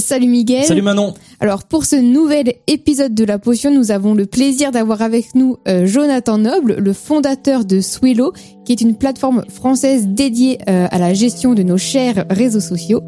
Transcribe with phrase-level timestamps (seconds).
[0.00, 0.64] Salut Miguel.
[0.64, 1.14] Salut Manon.
[1.38, 5.56] Alors pour ce nouvel épisode de la potion, nous avons le plaisir d'avoir avec nous
[5.68, 8.32] euh, Jonathan Noble, le fondateur de Swello,
[8.64, 13.02] qui est une plateforme française dédiée euh, à la gestion de nos chers réseaux sociaux.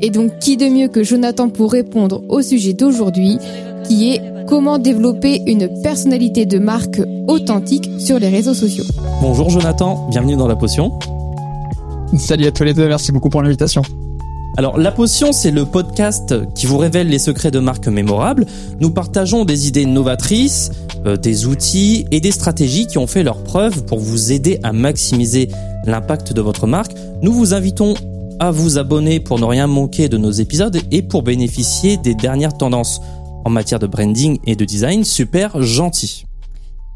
[0.00, 3.38] Et donc qui de mieux que Jonathan pour répondre au sujet d'aujourd'hui,
[3.84, 8.84] qui est comment développer une personnalité de marque authentique sur les réseaux sociaux.
[9.20, 10.98] Bonjour Jonathan, bienvenue dans la potion.
[12.16, 13.82] Salut à tous les deux, merci beaucoup pour l'invitation.
[14.58, 18.44] Alors, La Potion, c'est le podcast qui vous révèle les secrets de marques mémorables.
[18.80, 20.72] Nous partageons des idées novatrices,
[21.06, 24.72] euh, des outils et des stratégies qui ont fait leur preuve pour vous aider à
[24.72, 25.48] maximiser
[25.84, 26.90] l'impact de votre marque.
[27.22, 27.94] Nous vous invitons
[28.40, 32.58] à vous abonner pour ne rien manquer de nos épisodes et pour bénéficier des dernières
[32.58, 33.00] tendances
[33.44, 36.24] en matière de branding et de design super gentil.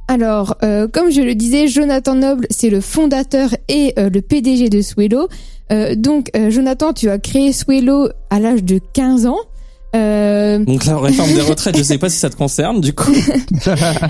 [0.09, 4.69] Alors, euh, comme je le disais, Jonathan Noble, c'est le fondateur et euh, le PDG
[4.69, 5.29] de Swello.
[5.73, 9.39] Euh, donc, euh, Jonathan, tu as créé Swello à l'âge de 15 ans.
[9.95, 10.59] Euh...
[10.65, 13.13] Donc la réforme des retraites, je sais pas si ça te concerne du coup.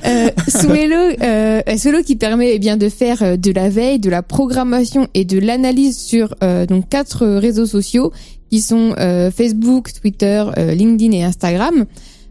[0.06, 4.22] euh, Swello, euh, Swello qui permet eh bien de faire de la veille, de la
[4.22, 6.36] programmation et de l'analyse sur
[6.68, 8.12] donc quatre réseaux sociaux
[8.48, 8.94] qui sont
[9.34, 11.86] Facebook, Twitter, LinkedIn et Instagram.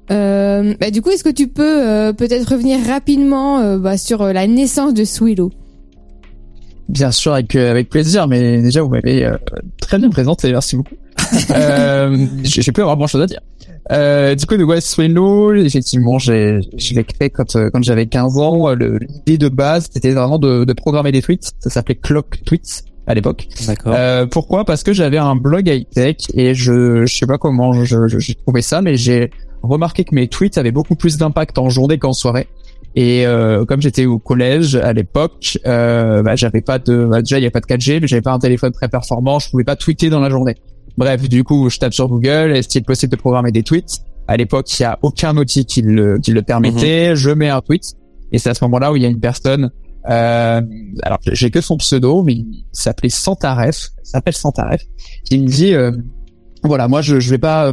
[0.08, 5.04] Bah, du coup, est-ce que tu peux peut-être revenir rapidement bah, sur la naissance de
[5.04, 5.52] Swello?
[6.90, 8.28] Bien sûr, avec euh, avec plaisir.
[8.28, 9.38] Mais déjà, vous m'avez euh,
[9.80, 10.52] très bien présenté.
[10.52, 10.96] Merci beaucoup.
[11.52, 13.40] euh, j'ai plus avoir grand chose à dire.
[13.92, 18.06] Euh, du coup, de West Swinlow, effectivement, j'ai je l'ai créé quand euh, quand j'avais
[18.06, 18.70] 15 ans.
[18.74, 21.52] L'idée de base, c'était vraiment de, de programmer des tweets.
[21.60, 23.48] Ça s'appelait Clock Tweets à l'époque.
[23.68, 23.94] D'accord.
[23.96, 24.66] Euh, pourquoi?
[24.66, 28.36] Parce que j'avais un blog high tech et je je sais pas comment je j'ai
[28.36, 29.32] trouvé ça, mais j'ai
[29.64, 32.48] remarqué que mes tweets avaient beaucoup plus d'impact en journée qu'en soirée.
[32.96, 37.40] Et euh, comme j'étais au collège à l'époque, euh, bah, j'avais pas de bah, déjà
[37.40, 39.64] il y a pas de 4G, mais j'avais pas un téléphone très performant, je pouvais
[39.64, 40.56] pas tweeter dans la journée.
[40.98, 44.78] Bref, du coup, je tape sur Google, est-il possible de programmer des tweets À l'époque,
[44.78, 47.12] il y a aucun outil qui le qui le permettait.
[47.12, 47.16] Mhm.
[47.16, 47.94] Je mets un tweet
[48.32, 49.72] et c'est à ce moment-là où il y a une personne.
[50.10, 50.62] Euh,
[51.04, 54.82] alors j'ai que son pseudo, mais il s'appelait Santaref, s'appelle Santaref,
[55.26, 55.92] qui me dit euh,
[56.64, 57.72] voilà, moi je je vais pas euh,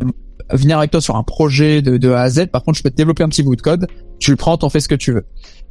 [0.52, 2.46] venir avec toi sur un projet de, de A à Z.
[2.46, 3.86] Par contre, je peux te développer un petit bout de code.
[4.18, 5.24] Tu le prends, t'en fais ce que tu veux.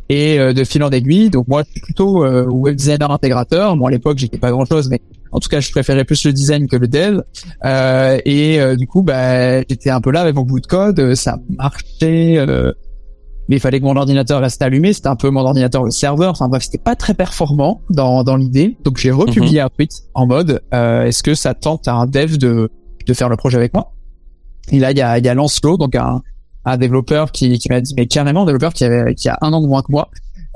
[0.09, 3.75] Et euh, de fil en aiguille, donc moi, je suis plutôt euh, web designer intégrateur.
[3.75, 6.68] Bon, à l'époque, j'étais pas grand-chose, mais en tout cas, je préférais plus le design
[6.68, 7.22] que le dev.
[7.66, 11.13] Euh, et euh, du coup, bah, j'étais un peu là avec mon bout de code.
[11.16, 12.46] Ça marchait,
[13.50, 14.94] mais il fallait que mon ordinateur reste allumé.
[14.94, 16.31] C'était un peu mon ordinateur le serveur.
[16.31, 18.78] Enfin bref, c'était pas très performant dans, dans l'idée.
[18.86, 19.66] Donc j'ai republié mhm.
[19.66, 22.69] un tweet en mode Est-ce que ça tente à un dev de
[23.06, 23.94] de faire le projet avec moi?
[24.72, 26.22] Et là, il y a, il y a Lancelot, donc un,
[26.67, 29.53] un développeur qui, qui m'a dit, mais carrément, un développeur qui avait, qui a un
[29.53, 30.09] an de moins que moi,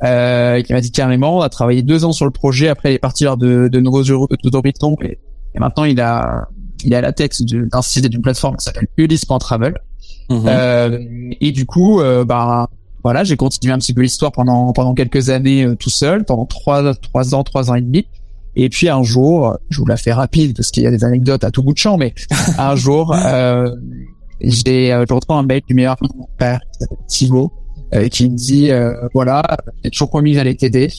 [0.03, 2.95] euh, qui m'a dit carrément, on a travaillé deux ans sur le projet, après il
[2.95, 5.19] est parti vers de, de nouveaux horizons, et,
[5.55, 6.47] et maintenant il a,
[6.83, 9.75] il est à la tête d'un site et d'une plateforme qui s'appelle Ulysse.travel.
[10.29, 10.99] Mm euh,
[11.41, 12.69] et du coup, euh, bah,
[13.03, 16.45] voilà, j'ai continué un petit peu l'histoire pendant, pendant quelques années euh, tout seul, pendant
[16.45, 18.05] trois, trois ans, trois ans et demi.
[18.55, 21.43] Et puis un jour, je vous la fais rapide parce qu'il y a des anecdotes
[21.43, 22.13] à tout bout de champ, mais
[22.57, 23.73] un jour, euh,
[24.43, 26.59] j'ai, euh, je reçois un mail du meilleur de mon père,
[27.07, 27.51] Thibaut,
[27.93, 29.43] euh, qui me dit, euh, voilà,
[29.83, 30.89] j'ai toujours promis que j'allais t'aider.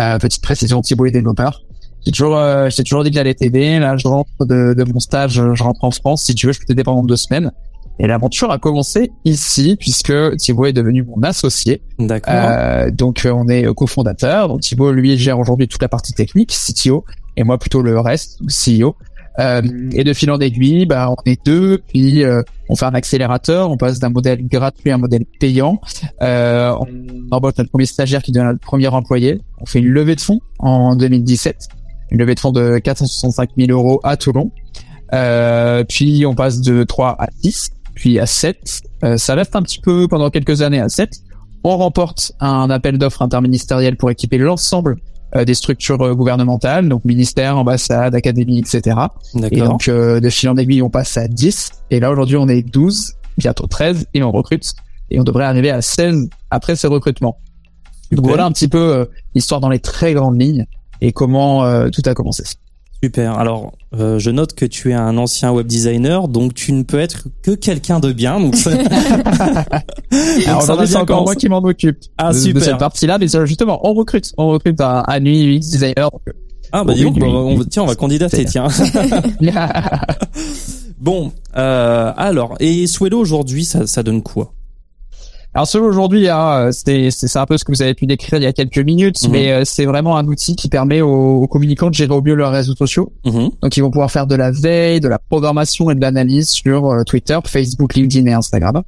[0.00, 1.62] Euh, petite précision, Thibaut est développeur.
[2.04, 3.78] J'ai toujours, euh, j'ai toujours dit que j'allais t'aider.
[3.78, 6.22] Là, je rentre de, de mon stage, je rentre en France.
[6.24, 7.50] Si tu veux, je peux t'aider pendant deux semaines.
[7.98, 11.82] Et l'aventure a commencé ici puisque Thibaut est devenu mon associé.
[11.98, 12.34] D'accord.
[12.36, 14.48] Euh, donc on est cofondateur.
[14.48, 17.04] Donc Thibaut lui gère aujourd'hui toute la partie technique, CTO,
[17.36, 18.96] et moi plutôt le reste, CEO.
[19.38, 22.94] Euh, et de fil en aiguille, bah, on est deux, puis euh, on fait un
[22.94, 25.80] accélérateur, on passe d'un modèle gratuit à un modèle payant.
[26.22, 26.88] Euh, on
[27.30, 29.40] embauche notre premier stagiaire qui devient notre premier employé.
[29.60, 31.68] On fait une levée de fonds en 2017,
[32.12, 34.50] une levée de fonds de 465 000 euros à Toulon.
[35.12, 38.82] Euh, puis on passe de 3 à 6 puis à 7.
[39.04, 41.10] Euh, ça reste un petit peu pendant quelques années à 7.
[41.64, 44.96] On remporte un appel d'offres interministériel pour équiper l'ensemble
[45.34, 48.96] des structures euh, gouvernementales, donc ministère, ambassade, académie, etc.
[49.50, 51.72] Et donc de fil en aiguille, on passe à 10.
[51.90, 54.74] Et là aujourd'hui, on est 12, bientôt 13, et on recrute.
[55.10, 57.38] Et on devrait arriver à 16 après ce recrutement.
[58.12, 60.66] Donc voilà un petit peu l'histoire dans les très grandes lignes
[61.00, 62.44] et comment tout a commencé.
[63.02, 63.38] Super.
[63.38, 66.98] Alors, euh, je note que tu es un ancien web designer, donc tu ne peux
[66.98, 68.40] être que quelqu'un de bien.
[68.40, 68.70] Donc, ça...
[70.46, 71.98] Alors aujourd'hui, c'est encore moi qui m'en occupe.
[72.16, 72.60] Ah de, super.
[72.60, 76.10] De cette partie-là, mais justement, on recrute, on recrute un, un UX designer.
[76.28, 76.32] Euh,
[76.72, 78.68] ah bah donc, on, tiens, on va candidater, tiens.
[80.98, 84.52] bon, euh, alors, et Swello aujourd'hui, ça, ça donne quoi?
[85.56, 88.42] Alors celui aujourd'hui, hein, c'est c'est un peu ce que vous avez pu décrire il
[88.42, 89.30] y a quelques minutes, Mhm.
[89.32, 91.08] mais euh, c'est vraiment un outil qui permet aux,
[91.42, 93.10] aux communicants de gérer au mieux leurs réseaux sociaux.
[93.24, 93.48] Mhm.
[93.62, 96.90] Donc ils vont pouvoir faire de la veille, de la programmation et de l'analyse sur
[96.90, 98.82] euh, Twitter, Facebook, LinkedIn et Instagram.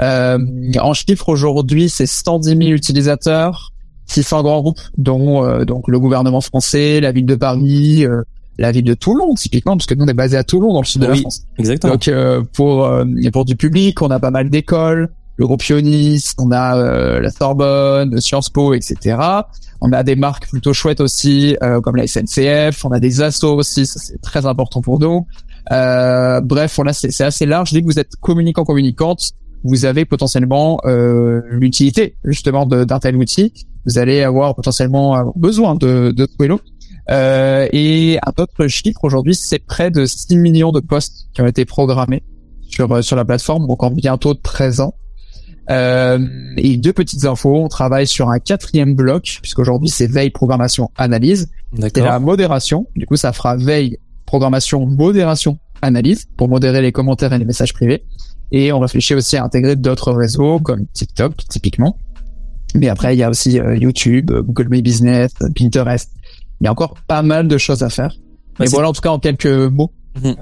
[0.00, 0.38] Euh,
[0.80, 3.72] en chiffres aujourd'hui, c'est 110 000 utilisateurs,
[4.06, 8.22] 600 grands groupes, dont euh, donc le gouvernement français, la ville de Paris, euh,
[8.58, 10.86] la ville de Toulon typiquement, parce que nous on est basé à Toulon dans le
[10.86, 11.16] sud de la.
[11.16, 11.42] France.
[11.58, 11.94] Exactement.
[11.94, 16.32] Donc euh, pour euh, pour du public, on a pas mal d'écoles, le groupe Ionis,
[16.38, 19.18] on a euh, la Sorbonne, Sciences Po, etc.
[19.80, 22.84] On a des marques plutôt chouettes aussi, euh, comme la SNCF.
[22.84, 25.26] On a des assos aussi, c'est très important pour nous.
[25.72, 27.72] Euh, bref, voilà, c'est c'est assez large.
[27.72, 29.32] Dès que vous êtes communicant communicante,
[29.64, 33.52] vous avez potentiellement euh, l'utilité justement d'un tel outil.
[33.86, 36.28] Vous allez avoir potentiellement avoir besoin de, de.
[37.10, 41.46] Euh, et un autre chiffre aujourd'hui, c'est près de 6 millions de postes qui ont
[41.46, 42.22] été programmés
[42.62, 44.94] sur euh, sur la plateforme, donc en bientôt 13 ans.
[45.70, 46.18] Euh,
[46.56, 51.50] et deux petites infos, on travaille sur un quatrième bloc, puisqu'aujourd'hui c'est veille, programmation, analyse.
[51.78, 52.86] C'est la modération.
[52.96, 57.72] Du coup, ça fera veille, programmation, modération, analyse pour modérer les commentaires et les messages
[57.72, 58.04] privés.
[58.52, 61.96] Et on réfléchit aussi à intégrer d'autres réseaux comme TikTok, typiquement.
[62.74, 66.10] Mais après, il y a aussi euh, YouTube, Google My Business, Pinterest.
[66.60, 68.14] Il y a encore pas mal de choses à faire.
[68.60, 70.26] Mais voilà, en tout cas, en quelques mots, Mhm.
[70.26, 70.34] euh,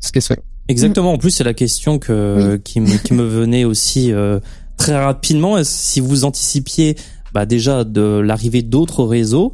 [0.00, 0.34] ce qu'est ce
[0.68, 1.12] Exactement.
[1.12, 4.40] En plus, c'est la question que qui me qui me venait aussi euh,
[4.76, 5.62] très rapidement.
[5.64, 6.96] Si vous anticipiez
[7.32, 9.52] bah, déjà de l'arrivée d'autres réseaux,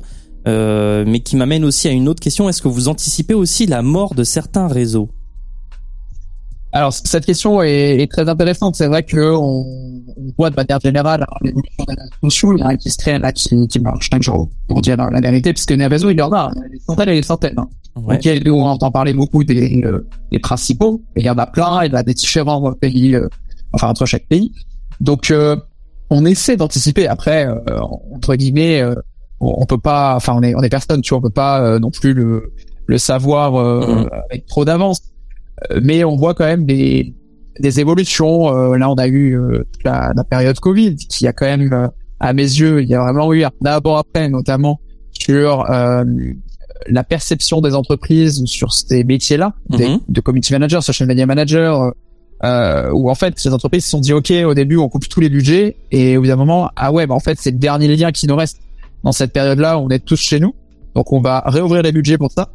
[0.49, 2.49] euh, mais qui m'amène aussi à une autre question.
[2.49, 5.11] Est-ce que vous anticipez aussi la mort de certains réseaux?
[6.73, 8.77] Alors cette question est, est très intéressante.
[8.77, 9.65] C'est vrai que on,
[10.17, 12.91] on voit de manière générale hein, l'évolution des réseaux sociaux, il y en a qui
[12.91, 14.49] se là qui, qui marchent chaque jour.
[14.69, 16.69] Pour dire la vérité, puisque les réseaux il y en a, il y en a
[16.69, 17.59] des centaines et des centaines.
[17.59, 17.69] Hein.
[17.97, 18.15] Ouais.
[18.15, 21.31] Donc, il y a- on entend parler beaucoup des, euh, des principaux, et il y
[21.31, 23.27] en a plein, il y en a des différents pays, euh,
[23.73, 24.53] enfin entre chaque pays.
[25.01, 25.57] Donc euh,
[26.11, 27.07] on essaie d'anticiper.
[27.07, 27.57] Après, euh,
[28.15, 28.95] entre guillemets, euh,
[29.41, 31.61] on, on peut pas, enfin on est on est personne, tu vois, on peut pas
[31.63, 32.53] euh, non plus le
[32.87, 34.09] le savoir euh, Mhm.
[34.31, 35.01] avec trop d'avance.
[35.83, 37.15] Mais on voit quand même des
[37.61, 38.49] des évolutions.
[38.57, 41.89] Euh, là, on a eu euh, la, la période Covid, qui a quand même, euh,
[42.19, 44.81] à mes yeux, il y a vraiment eu un d'abord après, notamment
[45.13, 46.05] sur euh,
[46.89, 50.01] la perception des entreprises sur ces métiers-là, Mhm.
[50.09, 51.93] de community manager, social media manager,
[52.45, 55.21] euh, où en fait ces entreprises se sont dit ok au début on coupe tous
[55.21, 57.95] les budgets et au bout d'un moment ah ouais bah en fait c'est le dernier
[57.95, 58.61] lien qui nous reste
[59.05, 60.55] dans cette période-là on est tous chez nous.
[60.95, 62.51] Donc on va réouvrir les budgets pour ça.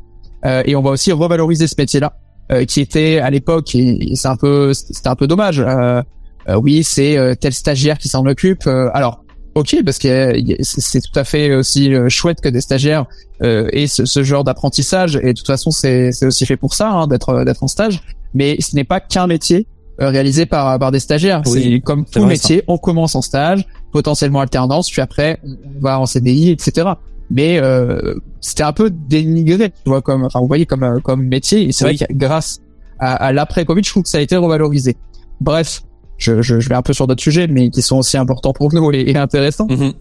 [0.46, 2.14] Euh, et on va aussi revaloriser ce métier-là
[2.52, 5.60] euh, qui était à l'époque et, et c'est un peu c'était un peu dommage.
[5.60, 6.02] Euh,
[6.50, 9.24] euh, oui c'est euh, tel stagiaire qui s'en occupe alors
[9.56, 13.06] ok parce que c'est tout à fait aussi chouette que des stagiaires
[13.42, 15.16] euh, aient ce, genre d'apprentissage.
[15.24, 18.02] Et de toute façon c'est aussi fait pour ça hein, d'être d'être en stage.
[18.34, 19.66] Mais ce n'est pas qu'un métier
[20.00, 24.42] réalisé par par des stagiaires Oui, c'est comme tout métier on commence en stage potentiellement
[24.42, 26.90] alternance puis après on va en CDI etc
[27.30, 31.24] mais euh, c'était un peu dénigré tu vois comme enfin vous voyez comme euh, comme
[31.24, 31.96] métier et c'est Oui.
[31.98, 32.60] vrai que grâce
[33.00, 34.96] à, à l'après Covid je trouve que ça a été revalorisé
[35.42, 35.82] bref
[36.18, 38.74] je, je, je vais un peu sur d'autres sujets mais qui sont aussi importants pour
[38.74, 39.94] nous et, et intéressants Mhm.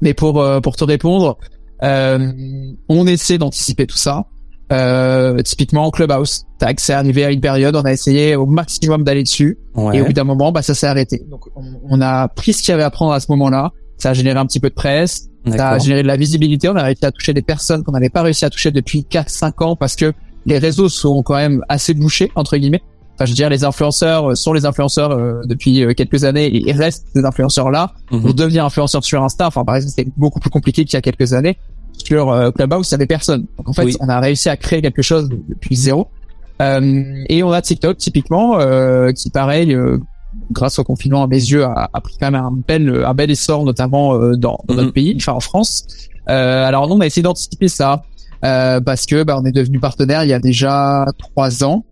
[0.00, 1.38] mais pour euh, pour te répondre,
[1.82, 2.32] euh,
[2.88, 4.24] on essaie d'anticiper tout ça.
[4.72, 6.44] Euh, typiquement en Clubhouse,
[6.78, 9.98] c'est arrivé à une période, on a essayé au maximum d'aller dessus, Ouais.
[9.98, 11.22] et au bout d'un moment, bah ça s'est arrêté.
[11.30, 13.70] Donc on, on a pris ce qu'il y avait à prendre à ce moment-là.
[13.98, 16.68] Ça a généré un petit peu de presse, ça a généré de la visibilité.
[16.68, 19.62] On a réussi à toucher des personnes qu'on n'avait pas réussi à toucher depuis 4-5
[19.64, 20.12] ans parce que
[20.46, 22.82] les réseaux sont quand même assez bouchés entre guillemets.
[23.14, 26.44] Enfin, je veux dire, les influenceurs euh, sont les influenceurs euh, depuis euh, quelques années
[26.46, 28.20] et ils restent ces influenceurs là Mhm.
[28.22, 31.00] pour devenir influenceur sur Insta, enfin par exemple, c'était beaucoup plus compliqué qu'il y a
[31.00, 31.56] quelques années.
[32.04, 33.46] Sur euh, Clubhouse, il y avait personne.
[33.58, 33.96] Donc en fait, Oui.
[34.00, 36.08] on a réussi à créer quelque chose depuis zéro.
[36.62, 39.98] Euh, et on a TikTok typiquement, euh, qui pareil, euh,
[40.52, 43.30] grâce au confinement à mes yeux, a, a pris quand même un bel, un bel
[43.30, 44.80] essor, notamment euh, dans, dans Mhm.
[44.80, 45.86] notre pays, enfin en France.
[46.28, 48.02] Euh, alors nous, on a essayé d'anticiper ça
[48.44, 51.84] euh, parce que bah, on est devenu partenaire il y a déjà trois ans.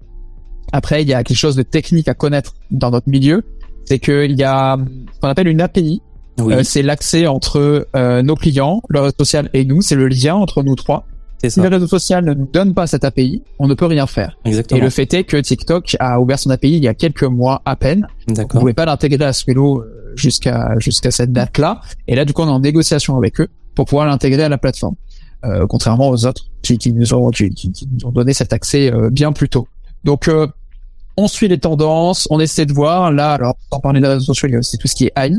[0.72, 3.42] Après, il y a quelque chose de technique à connaître dans notre milieu,
[3.84, 4.76] c'est qu'il y a
[5.14, 6.00] ce qu'on appelle une API.
[6.38, 9.82] Oui, Euh, c'est l'accès entre euh, nos clients, le réseau social et nous.
[9.82, 11.06] C'est le lien entre nous trois.
[11.38, 11.68] c'est Si ça.
[11.68, 14.36] le réseau social ne nous donne pas cette API, on ne peut rien faire.
[14.44, 14.80] Et Exactement.
[14.82, 17.76] le fait est que TikTok a ouvert son API il y a quelques mois à
[17.76, 18.06] peine.
[18.28, 18.60] On D'accord.
[18.60, 21.80] pouvait pas l'intégrer à Swello euh, jusqu'à jusqu'à cette date-là.
[22.08, 24.58] Et là, du coup, on est en négociation avec eux pour pouvoir l'intégrer à la
[24.58, 24.94] plateforme.
[25.44, 28.90] Euh, contrairement aux autres qui, qui nous ont qui, qui- nous ont donné cet accès
[28.92, 29.68] euh, bien plus tôt.
[30.02, 30.46] Donc euh,
[31.18, 33.12] on suit les tendances, on essaie de voir.
[33.12, 35.12] Là, alors sans parler des réseaux sociaux, il y a aussi tout ce qui est
[35.16, 35.32] AI.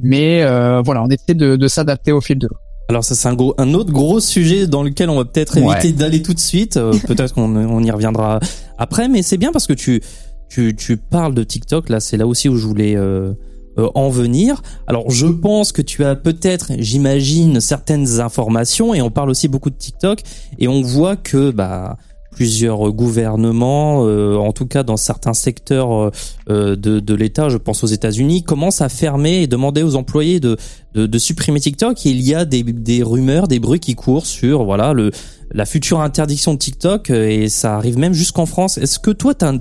[0.00, 2.56] Mais euh, voilà, on essaie de, de s'adapter au fil de l'eau.
[2.88, 5.72] Alors ça c'est un gros, un autre gros sujet dans lequel on va peut-être Ouais.
[5.78, 6.76] éviter d'aller tout de suite.
[6.76, 8.40] Euh, peut-être qu'on on y reviendra
[8.78, 10.02] après, mais c'est bien parce que tu
[10.50, 11.88] tu tu parles de TikTok.
[11.88, 13.32] Là, c'est là aussi où je voulais euh,
[13.78, 14.60] euh, en venir.
[14.86, 19.70] Alors je pense que tu as peut-être, j'imagine, certaines informations et on parle aussi beaucoup
[19.70, 20.20] de TikTok
[20.58, 21.96] et on voit que bah
[22.32, 26.10] plusieurs gouvernements, euh, en tout cas dans certains secteurs
[26.48, 30.40] euh, de, de l'État, je pense aux États-Unis, commencent à fermer et demander aux employés
[30.40, 30.56] de,
[30.94, 32.04] de, de supprimer TikTok.
[32.06, 35.10] Et il y a des, des rumeurs, des bruits qui courent sur voilà le
[35.54, 38.78] la future interdiction de TikTok et ça arrive même jusqu'en France.
[38.78, 39.52] Est-ce que toi, t'as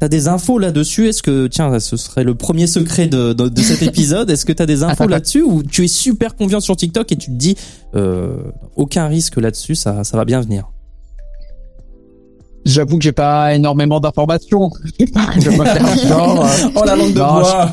[0.00, 1.06] T'as des infos là-dessus?
[1.06, 4.28] Est-ce que tiens, ce serait le premier secret de, de, de cet épisode?
[4.30, 5.42] Est-ce que t'as des infos là-dessus?
[5.42, 7.54] Ou tu es super confiant sur TikTok et tu te dis
[7.94, 8.34] euh,
[8.74, 10.72] aucun risque là-dessus, ça, ça va bien venir?
[12.64, 14.70] J'avoue que j'ai pas énormément d'informations.
[15.00, 15.06] euh,
[16.74, 17.70] oh la langue de bois.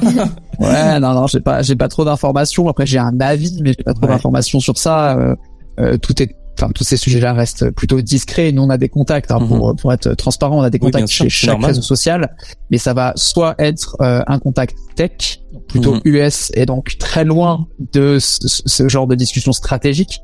[0.60, 2.68] ouais, non, non, j'ai pas, j'ai pas trop d'informations.
[2.70, 4.10] Après, j'ai un avis, mais j'ai pas trop Ouais.
[4.14, 5.18] d'informations sur ça.
[5.18, 5.36] Euh,
[5.80, 8.52] euh, tout est, enfin, tous ces sujets-là restent plutôt discrets.
[8.52, 10.58] Nous, on a des contacts hein, pour, pour être transparent.
[10.60, 10.86] On a des Mhm.
[10.86, 11.70] Oui, contacts sûr, chez chaque normal.
[11.72, 12.36] réseau social,
[12.72, 16.02] mais ça va soit être euh, un contact tech, plutôt Mhm.
[16.06, 20.20] US, et donc très loin de ce, ce genre de discussion stratégique,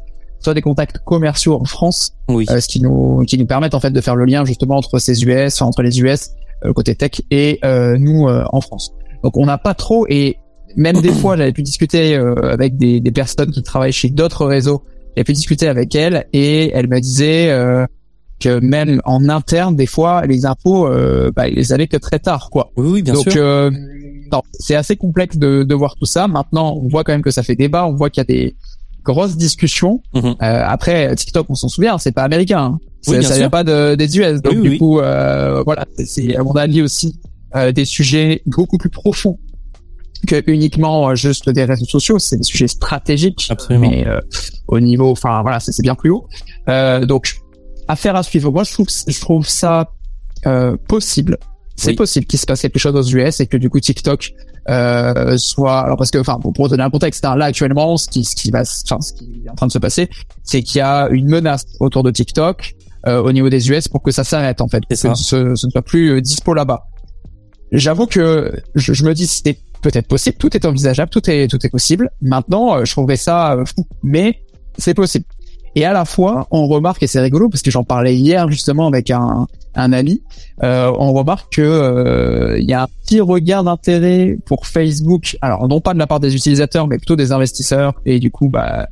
[0.45, 2.45] soit des contacts commerciaux en France Oui.
[2.49, 4.97] euh, ce qui nous qui nous permettent en fait de faire le lien justement entre
[4.99, 6.29] ces US, enfin, entre les US
[6.63, 8.91] euh, côté tech et euh, nous en France.
[9.23, 10.37] Donc on n'a pas trop et
[10.77, 14.83] même des fois j'avais pu discuter avec des, des personnes qui travaillent chez d'autres réseaux.
[15.15, 17.49] J'avais pu discuter avec elles et elles me disaient
[18.39, 22.19] que même en interne des fois les infos euh, bah, ils les avaient que très
[22.19, 22.71] tard quoi.
[22.77, 23.41] Oui, oui, bien Donc sûr.
[23.43, 23.71] euh,
[24.59, 26.27] c'est assez complexe de, de voir tout ça.
[26.27, 28.55] Maintenant on voit quand même que ça fait débat, on voit qu'il y a des
[29.05, 30.01] grosses discussions.
[30.13, 30.25] Mhm.
[30.25, 32.59] Euh, après TikTok, on s'en souvient, c'est pas américain.
[32.63, 32.79] hein.
[33.07, 34.41] Oui, ça vient pas de, des US.
[34.41, 37.19] Donc Oui, du coup, euh, voilà, c'est- à mon avis aussi
[37.55, 39.37] euh, des sujets beaucoup plus profonds
[40.27, 42.17] que uniquement euh, juste des réseaux sociaux.
[42.19, 43.87] C'est des sujets stratégiques, Absolument.
[43.89, 44.19] mais euh,
[44.67, 46.27] au niveau, enfin voilà, c'est c'est bien plus haut.
[46.67, 47.35] Euh, donc
[47.87, 48.51] affaire à suivre.
[48.51, 49.91] Moi, je trouve, je trouve ça
[50.47, 51.37] euh, possible.
[51.75, 51.95] C'est Oui.
[51.95, 54.31] possible qu'il se passe quelque chose aux US et que du coup TikTok
[54.69, 58.07] euh, soit alors parce que enfin pour, pour donner un contexte hein, là actuellement ce
[58.07, 60.09] qui ce qui va enfin ce qui est en train de se passer
[60.43, 62.73] c'est qu'il y a une menace autour de TikTok
[63.07, 65.15] euh, au niveau des US pour que ça s'arrête en fait que C'est ça.
[65.15, 66.85] ce, ce ne soit plus euh, dispo là-bas
[67.71, 71.63] j'avoue que je, je me dis c'était peut-être possible tout est envisageable tout est tout
[71.65, 74.39] est possible maintenant euh, je trouverais ça euh, fou mais
[74.77, 75.25] c'est possible
[75.75, 78.87] et à la fois on remarque et c'est rigolo parce que j'en parlais hier justement
[78.87, 80.21] avec un un ami
[80.63, 85.37] euh, on remarque que euh, il y a un petit regard d'intérêt pour Facebook.
[85.41, 87.93] Alors non pas de la part des utilisateurs, mais plutôt des investisseurs.
[88.05, 88.87] Et du coup, bah,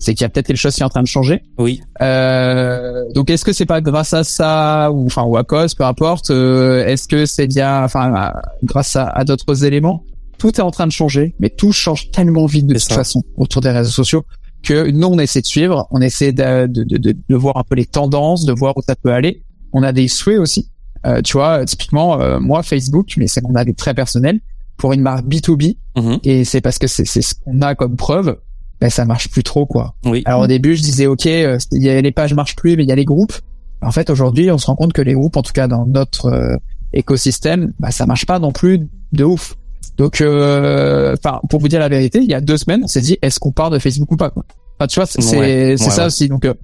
[0.00, 1.42] c'est qu'il y a peut-être quelque chose qui est en train de changer.
[1.58, 1.80] Oui.
[2.02, 5.84] Euh, donc est-ce que c'est pas grâce à ça ou enfin ou à cause, peu
[5.84, 6.30] importe.
[6.30, 10.02] euh, est-ce que c'est bien, enfin à- grâce à, à d'autres éléments?
[10.38, 12.96] Tout est en train de changer, mais tout change tellement vite de toute ça.
[12.96, 14.24] façon autour des réseaux sociaux
[14.62, 17.62] que nous on essaie de suivre, on essaie de, de, de, de, de voir un
[17.62, 19.42] peu les tendances, de voir où ça peut aller.
[19.74, 20.70] On a des souhaits aussi.
[21.04, 24.40] Euh, tu vois, typiquement, euh, moi, Facebook, mais c'est mon avis très personnel,
[24.78, 26.18] pour une marque B2B, Mhm.
[26.24, 28.38] et c'est parce que c'est ce qu'on a comme preuve,
[28.80, 29.94] ben, ça marche plus trop, quoi.
[30.06, 30.22] Oui.
[30.24, 32.84] Alors au début, je disais, OK, euh, il y a, les pages marchent plus, mais
[32.84, 33.34] il y a les groupes.
[33.82, 36.26] En fait, aujourd'hui, on se rend compte que les groupes, en tout cas dans notre
[36.26, 36.56] euh,
[36.94, 39.56] écosystème, bah, ça marche pas non plus de ouf.
[39.98, 43.00] Donc, euh, enfin, pour vous dire la vérité, il y a deux semaines, on s'est
[43.02, 44.44] dit, est-ce qu'on part de Facebook ou pas quoi
[44.78, 45.38] Enfin, tu vois, c'est Ouais,
[45.72, 46.06] ouais, ça ouais.
[46.06, 46.28] aussi.
[46.28, 46.54] Donc, euh,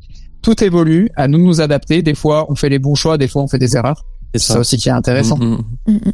[0.42, 2.02] tout évolue, à nous de nous adapter.
[2.02, 4.04] Des fois, on fait les bons choix, des fois, on fait des erreurs.
[4.34, 5.36] C'est ça aussi qui est intéressant.
[5.38, 5.58] Mhm.
[5.86, 6.12] Mm, mm.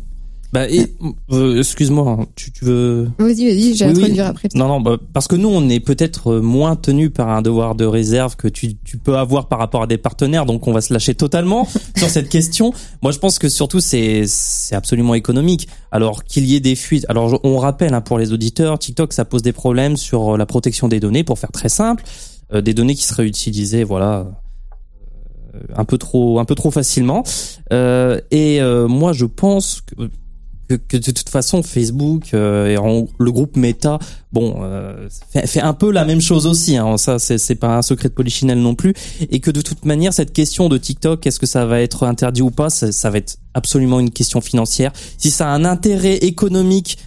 [0.52, 0.94] Bah, et,
[1.32, 4.48] euh, excuse-moi, tu, tu veux Vas-y, vas-y, j'ai Oui, après.
[4.54, 7.74] Non, non, bah, parce que nous, on est peut-être euh, moins tenu par un devoir
[7.74, 10.80] de réserve que tu, tu peux avoir par rapport à des partenaires, donc on va
[10.80, 12.72] se lâcher totalement sur cette question.
[13.02, 15.68] Moi, je pense que surtout, c'est c'est absolument économique.
[15.90, 17.06] Alors qu'il y ait des fuites.
[17.08, 20.46] Alors, on rappelle hein, pour les auditeurs, TikTok, ça pose des problèmes sur euh, la
[20.46, 22.04] protection des données, pour faire très simple,
[22.52, 24.26] des données qui seraient utilisées, voilà,
[25.54, 27.22] euh, un peu trop, un peu trop facilement.
[27.72, 30.08] Euh, et euh, moi, je pense que
[30.88, 34.00] que, de toute façon Facebook euh, et en- le groupe Meta
[34.32, 37.76] bon euh, fait, fait un peu la même chose aussi hein, ça c'est c'est pas
[37.78, 38.92] un secret de polichinelle non plus.
[39.30, 42.42] Et que de toute manière cette question de TikTok est-ce que ça va être interdit
[42.42, 44.90] ou pas ça, ça va être absolument une question financière.
[45.18, 46.98] Si ça a un intérêt économique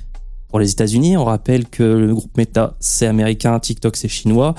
[0.47, 4.55] pour les États-Unis on rappelle que le groupe Meta c'est américain TikTok c'est chinois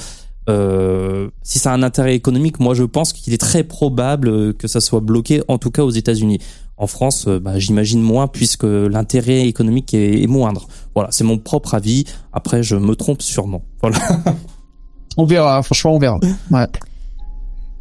[0.50, 4.68] euh, si ça a un intérêt économique, moi je pense qu'il est très probable que
[4.68, 6.38] ça soit bloqué, en tout cas aux États-Unis.
[6.76, 10.66] En France, euh, bah, j'imagine moins puisque l'intérêt économique est, est moindre.
[10.94, 12.04] Voilà, c'est mon propre avis.
[12.32, 13.62] Après, je me trompe sûrement.
[13.80, 13.98] Voilà.
[15.16, 16.20] On verra, franchement, on verra.
[16.50, 16.66] Ouais.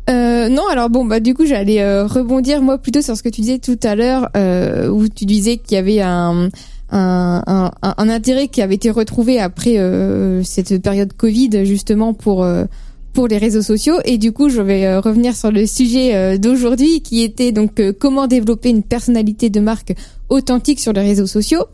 [0.09, 3.29] Euh, non, alors bon, bah du coup, j'allais euh, rebondir moi plutôt sur ce que
[3.29, 6.49] tu disais tout à l'heure, euh, où tu disais qu'il y avait un,
[6.91, 12.65] un, un, intérêt qui avait été retrouvé après euh, cette période Covid justement pour euh,
[13.13, 13.95] pour les réseaux sociaux.
[14.05, 17.79] Et du coup, je vais euh, revenir sur le sujet euh, d'aujourd'hui, qui était donc
[17.79, 19.93] euh, comment développer une personnalité de marque
[20.29, 21.65] authentique sur les réseaux sociaux.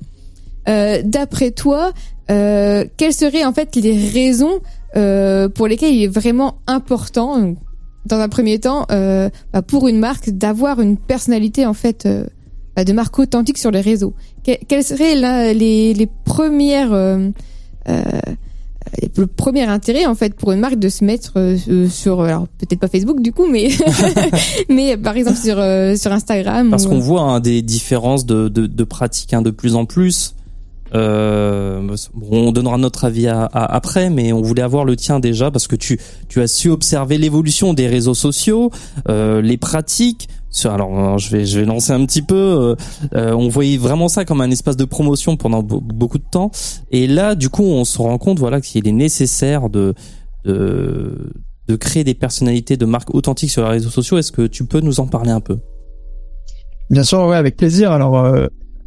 [0.67, 1.93] Euh, D'après toi,
[2.27, 4.60] quelles seraient en fait les raisons
[5.53, 7.53] pour lesquelles il est vraiment important,
[8.07, 12.07] dans un premier temps, bah, pour une marque d'avoir une personnalité en fait
[12.84, 14.13] de marque authentique sur les réseaux
[14.46, 17.29] que, Quelles seraient là, les, les premières euh,
[17.88, 18.01] euh,
[19.17, 22.79] le premier intérêt en fait pour une marque de se mettre euh, sur alors peut-être
[22.79, 23.70] pas Facebook du coup mais
[24.70, 28.48] mais par exemple sur euh, sur Instagram Parce ou- qu'on voit hein, des différences de,
[28.48, 30.36] de, de pratiques hein, de plus en plus.
[30.93, 31.95] Euh,
[32.31, 35.67] on donnera notre avis à- à- après, mais on voulait avoir le tien déjà parce
[35.67, 35.99] que tu
[36.29, 38.69] tu as su observer l'évolution des réseaux sociaux,
[39.09, 40.29] euh, les pratiques.
[40.63, 42.35] Alors, alors, je vais je vais lancer un petit peu.
[42.35, 42.75] euh,
[43.15, 46.49] euh, on voyait vraiment ça comme un espace de promotion pendant be- beaucoup de temps,
[46.91, 49.93] et là, du coup, on se rend compte, voilà, qu'il est nécessaire de
[50.45, 51.31] de
[51.67, 54.17] de créer des personnalités de marques authentiques sur les réseaux sociaux.
[54.19, 55.57] Est-ce que tu peux nous en parler un peu?
[56.91, 57.91] Bien sûr, ouais, avec plaisir.
[57.91, 58.45] Alors, euh,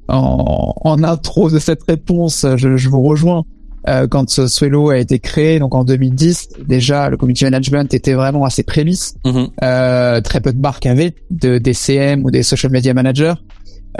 [0.08, 3.44] en, en intro de cette réponse, je, je vous rejoins.
[3.88, 8.14] Euh, quand ce Swello a été créé, donc en 2010, déjà le community management était
[8.14, 9.14] vraiment assez prémisse.
[9.24, 9.48] Mhm.
[9.62, 13.34] Euh, très peu de marques avaient de, des CM ou des social media managers.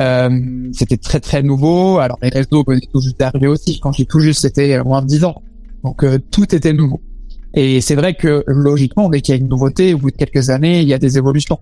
[0.00, 0.30] Euh,
[0.72, 1.98] c'était très très nouveau.
[1.98, 3.80] Alors les réseaux venaient tout juste d'arriver aussi.
[3.80, 5.42] Quand je dis tout juste, c'était moins de 10 ans.
[5.84, 7.00] Donc euh, tout était nouveau.
[7.54, 10.50] Et c'est vrai que logiquement, dès qu'il y a une nouveauté, au bout de quelques
[10.50, 11.58] années, il y a des évolutions.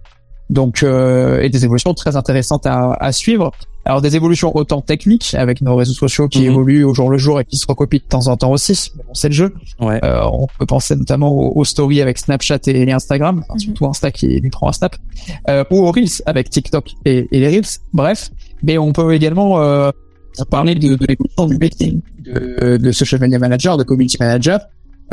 [0.49, 3.51] Donc euh, et des évolutions très intéressantes à, à suivre.
[3.85, 6.51] Alors des évolutions autant techniques avec nos réseaux sociaux qui Mhm.
[6.51, 8.91] évoluent au jour le jour et qui se recopient de temps en temps aussi.
[8.97, 9.55] Mais bon, c'est le jeu.
[9.81, 10.01] Ouais.
[10.05, 13.59] Euh, on peut penser notamment aux, aux stories avec Snapchat et, Instagram, enfin, Mhm.
[13.61, 14.97] surtout Insta qui lui prend un snap,
[15.49, 17.67] euh, ou aux Reels avec TikTok et, et les Reels.
[17.93, 18.31] Bref,
[18.63, 19.91] mais on peut également euh,
[20.51, 24.61] parler de, de l'évolution du métier de, de social media manager, de community manager.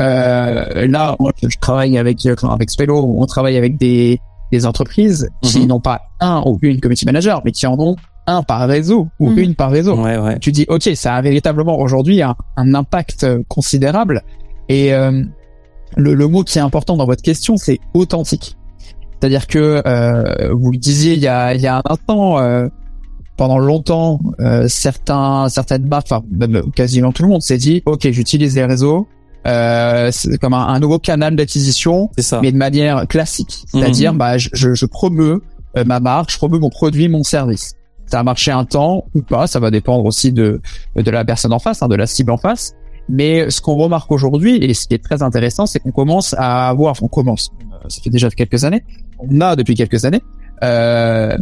[0.00, 4.18] Euh, là, moi, je travaille avec euh, avec Spello, on travaille avec des
[4.52, 5.66] des entreprises qui Mhm.
[5.68, 7.96] n'ont pas un ou une community manager, mais qui en ont
[8.26, 9.38] un par réseau ou Mhm.
[9.38, 10.38] une par réseau Ouais, ouais.
[10.38, 14.22] tu dis ok ça a véritablement aujourd'hui un, un impact euh, considérable
[14.70, 15.22] et euh,
[15.96, 18.56] le, le mot qui est important dans votre question c'est authentique
[19.20, 22.66] c'est-à-dire que euh, vous le disiez il y a, il y a un instant euh,
[23.36, 28.08] pendant longtemps euh, certains certaines marques enfin même quasiment tout le monde s'est dit ok
[28.10, 29.06] j'utilise les réseaux
[29.46, 32.10] euh, c'est comme un, un nouveau canal d'acquisition
[32.42, 33.64] mais de manière classique.
[33.68, 34.86] C'est-à-dire, bah, je, je,
[35.76, 37.74] euh, ma marque, je promeux mon produit, mon service.
[38.06, 40.60] Ça a marché un temps ou pas, ça va dépendre aussi de
[40.94, 42.72] de la personne en face, hein, de la cible en face.
[43.08, 46.68] Mais ce qu'on remarque aujourd'hui et ce qui est très intéressant, c'est qu'on commence à
[46.68, 48.82] avoir, enfin, on commence, euh, ça fait déjà quelques années,
[49.18, 50.22] on a depuis quelques années
[50.62, 51.36] euh,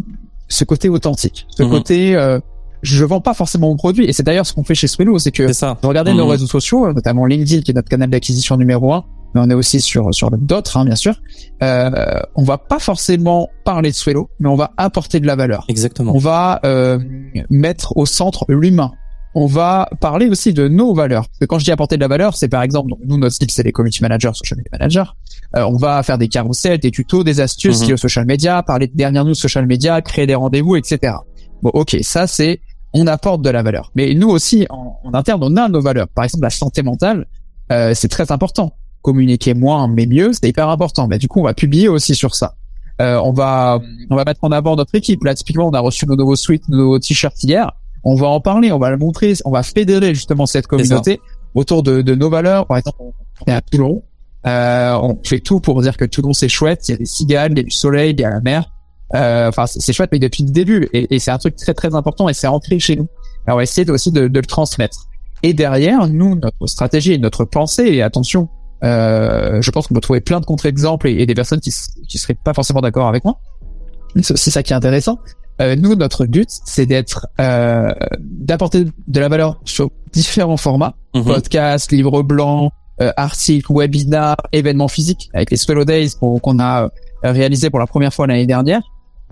[0.48, 1.70] ce côté authentique, ce Mhm.
[1.70, 2.40] côté euh,
[2.82, 5.30] je vends pas forcément mon produit et c'est d'ailleurs ce qu'on fait chez Swello, c'est
[5.32, 5.78] que ça.
[5.82, 6.30] Regardez nos Mhm.
[6.30, 9.80] réseaux sociaux, notamment LinkedIn qui est notre canal d'acquisition numéro un, mais on est aussi
[9.80, 11.14] sur sur d'autres, hein, bien sûr.
[11.62, 11.90] Euh,
[12.34, 15.64] on va pas forcément parler de Swello, mais on va apporter de la valeur.
[15.68, 16.12] Exactement.
[16.14, 16.98] On va euh,
[17.50, 18.90] mettre au centre l'humain.
[19.34, 21.26] On va parler aussi de nos valeurs.
[21.26, 23.34] Parce que quand je dis apporter de la valeur, c'est par exemple, donc, nous notre
[23.34, 25.10] style c'est les community managers, social media managers.
[25.56, 27.86] Euh, on va faire des carousels, des tutos, des astuces Mhm.
[27.86, 31.14] liées au social media, parler de dernières news social media, créer des rendez-vous, etc.
[31.62, 32.60] Bon, ok, ça c'est
[32.94, 33.90] on apporte de la valeur.
[33.94, 36.08] Mais nous aussi, en, en interne, on a nos valeurs.
[36.08, 37.26] Par exemple, la santé mentale,
[37.70, 38.74] euh, c'est très important.
[39.02, 41.08] Communiquer moins mais mieux, c'est hyper important.
[41.08, 42.54] Mais du coup, on va publier aussi sur ça.
[43.00, 45.24] Euh, on va on va mettre en avant notre équipe.
[45.24, 47.72] Là, typiquement, on a reçu nos nouveaux suites, nos nouveaux t-shirts hier.
[48.04, 51.20] On va en parler, on va le montrer, on va fédérer justement cette communauté
[51.54, 52.66] autour de, de nos valeurs.
[52.66, 54.02] Par exemple, on est à Toulon.
[54.44, 56.88] Euh, on fait tout pour dire que Toulon c'est chouette.
[56.88, 58.71] Il y a des cigales, il y a du soleil, il y a la mer.
[59.14, 61.94] Euh, Enfin, c'est chouette, mais depuis le début, et, et c'est un truc très très
[61.94, 63.08] important, et c'est ancré chez nous.
[63.46, 65.06] Alors, on va essayer aussi de, de le transmettre.
[65.42, 68.48] Et derrière, nous, notre stratégie, et notre pensée, et attention,
[68.84, 71.72] euh, je pense qu'on peut trouver plein de contre-exemples et, et des personnes qui,
[72.08, 73.38] qui seraient pas forcément d'accord avec moi.
[74.22, 75.18] C'est ça qui est intéressant.
[75.60, 81.24] Euh, nous, notre but, c'est d'être, euh, d'apporter de la valeur sur différents formats, Mhm.
[81.24, 82.70] podcasts, livres blancs,
[83.00, 86.88] euh, articles, webinars, événements physiques, avec les Swallow Days qu'on qu'on a euh,
[87.24, 88.82] réalisé pour la première fois l'année dernière.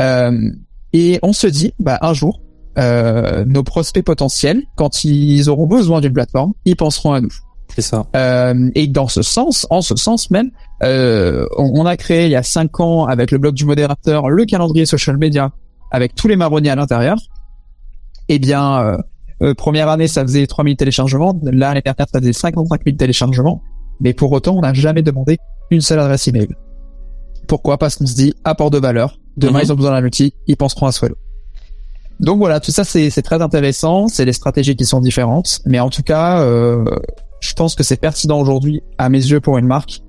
[0.01, 0.51] Euh,
[0.93, 2.41] et on se dit, bah, un jour,
[2.79, 7.33] euh, nos prospects potentiels, quand ils auront besoin d'une plateforme, ils penseront à nous.
[7.75, 8.07] C'est ça.
[8.17, 10.51] Euh, et dans ce sens, en ce sens même,
[10.83, 14.29] euh, on, on a créé il y a cinq ans avec le blog du modérateur
[14.29, 15.53] le calendrier social media
[15.91, 17.17] avec tous les marronniers à l'intérieur.
[18.29, 18.99] Eh bien, euh,
[19.43, 21.39] euh, première année, ça faisait 3000 téléchargements.
[21.43, 23.63] L'année dernière, ça faisait 55 000 téléchargements.
[24.01, 25.39] Mais pour autant, on n'a jamais demandé
[25.71, 26.49] une seule adresse email.
[27.49, 27.79] Pourquoi?
[27.79, 29.20] Parce qu'on se dit apport de valeur.
[29.37, 31.17] Demain, ils ont besoin d'un outil, ils penseront à Swallow.
[32.21, 35.89] Donc voilà, tout ça c'est très intéressant, c'est des stratégies qui sont différentes, mais en
[35.89, 36.85] tout cas, euh,
[37.41, 40.03] je pense que c'est pertinent aujourd'hui, à mes yeux, pour une marque,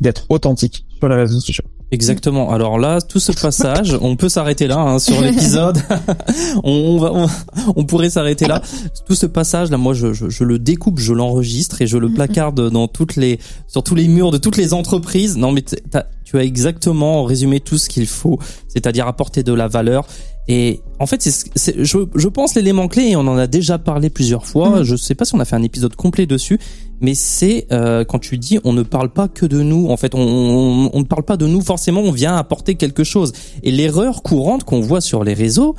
[0.00, 1.64] d'être authentique sur les réseaux sociaux.
[1.92, 2.50] Exactement.
[2.50, 5.78] Alors là, tout ce passage, on peut s'arrêter là hein, sur l'épisode.
[6.64, 7.28] on, va, on,
[7.76, 8.60] on, pourrait s'arrêter là.
[9.06, 12.08] Tout ce passage là, moi, je, je, je le découpe, je l'enregistre et je le
[12.08, 15.36] placarde dans toutes les, sur tous les murs de toutes les entreprises.
[15.36, 20.06] Non, mais tu as exactement résumé tout ce qu'il faut, c'est-à-dire apporter de la valeur.
[20.48, 24.10] Et en fait, c'est, je, je pense l'élément clé, et on en a déjà parlé
[24.10, 24.80] plusieurs fois.
[24.80, 24.82] Mm.
[24.84, 26.58] Je sais pas si on a fait un épisode complet dessus,
[27.00, 29.88] mais c'est euh, quand tu dis on ne parle pas que de nous.
[29.88, 32.00] En fait, on, on, on, ne parle pas de nous forcément.
[32.00, 33.32] On vient apporter quelque chose.
[33.62, 35.74] Et l'erreur courante qu'on voit sur les réseaux,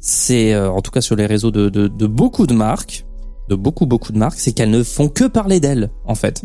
[0.00, 3.04] c'est euh, en tout cas sur les réseaux de, de, de, beaucoup de marques,
[3.48, 6.42] de beaucoup beaucoup de marques, c'est qu'elles ne font que parler d'elles en fait.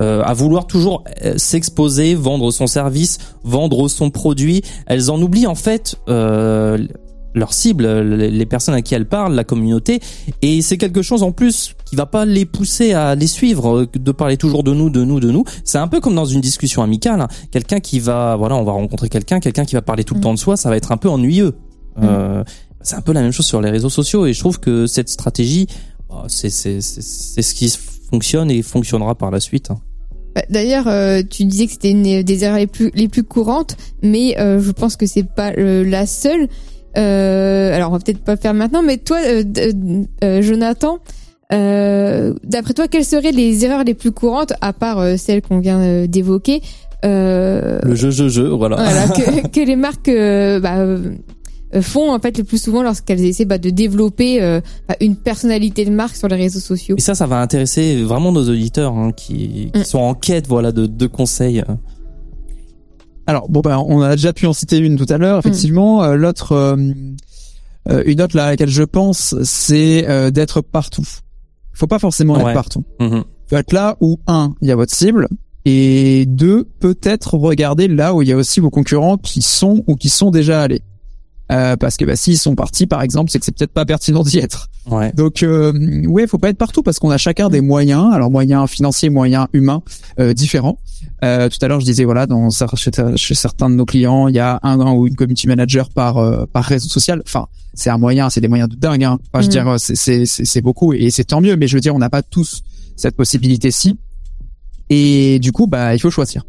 [0.00, 5.48] Euh, à vouloir toujours euh, s'exposer, vendre son service, vendre son produit, elles en oublient
[5.48, 6.78] en fait euh,
[7.34, 10.00] leur cible, les personnes à qui elles parlent, la communauté,
[10.42, 14.12] et c'est quelque chose en plus qui va pas les pousser à les suivre, de
[14.12, 15.44] parler toujours de nous, de nous, de nous.
[15.64, 17.28] C'est un peu comme dans une discussion amicale, hein.
[17.50, 20.22] quelqu'un qui va, voilà, on va rencontrer quelqu'un, quelqu'un qui va parler tout le mm.
[20.22, 21.54] temps de soi, ça va être un peu ennuyeux.
[21.96, 22.04] Mm.
[22.04, 22.44] Euh,
[22.82, 25.08] c'est un peu la même chose sur les réseaux sociaux, et je trouve que cette
[25.08, 25.66] stratégie,
[26.28, 27.68] c'est c'est c'est ce qui
[28.10, 29.70] fonctionne et fonctionnera par la suite.
[29.70, 29.78] Hein.
[30.38, 33.76] Bah, d'ailleurs, euh, tu disais que c'était une des erreurs les plus les plus courantes,
[34.02, 36.46] mais euh, je pense que c'est pas la seule.
[36.96, 39.42] Euh, alors on va peut-être pas le faire maintenant, mais toi, euh,
[40.22, 41.00] euh, Jonathan,
[41.50, 46.62] d'après toi, quelles seraient les erreurs les plus courantes, à part celles qu'on vient d'évoquer
[47.02, 48.76] Le jeu, jeu, jeu, voilà.
[49.52, 50.10] que, les marques
[50.62, 50.98] bah,
[51.80, 54.40] font en fait le plus souvent lorsqu'elles essaient bah, de développer
[54.88, 56.96] bah, une personnalité de marque sur les réseaux sociaux.
[56.96, 59.84] Et ça, ça va intéresser vraiment nos auditeurs hein, qui, qui mm.
[59.84, 61.62] sont en quête, voilà, de, de conseils.
[63.28, 66.00] Alors bon bah on a déjà pu en citer une tout à l'heure effectivement.
[66.00, 66.04] Hmm.
[66.04, 66.76] Euh, l'autre, euh,
[67.90, 71.06] euh, une autre là à laquelle je pense, c'est d'être partout.
[71.74, 72.84] Il faut pas forcément être partout.
[72.98, 75.26] Mm faut être là où un, il y a votre cible,
[75.64, 79.96] et deux, peut-être regarder là où il y a aussi vos concurrents qui sont ou
[79.96, 80.82] qui sont déjà allés.
[81.50, 84.22] Euh, parce que bah, s'ils sont partis, par exemple, c'est que c'est peut-être pas pertinent
[84.22, 84.68] d'y être.
[84.90, 85.12] Ouais.
[85.12, 85.72] Donc, euh,
[86.06, 89.46] ouais, faut pas être partout parce qu'on a chacun des moyens, alors moyens financiers, moyens
[89.52, 89.82] humains
[90.18, 90.78] euh, différents.
[91.24, 94.38] Euh, tout à l'heure, je disais voilà, dans chez, certains de nos clients, il y
[94.38, 97.22] a un, ou une community manager par euh, par réseau social.
[97.24, 99.04] Enfin, c'est un moyen, c'est des moyens de dingue.
[99.04, 99.18] Hein.
[99.32, 99.76] Enfin, je veux mm.
[99.76, 101.56] dire, c'est c'est beaucoup et c'est tant mieux.
[101.56, 102.62] Mais je veux dire, on n'a pas tous
[102.96, 103.98] cette possibilité-ci.
[104.90, 106.44] Et du coup, bah, il faut choisir.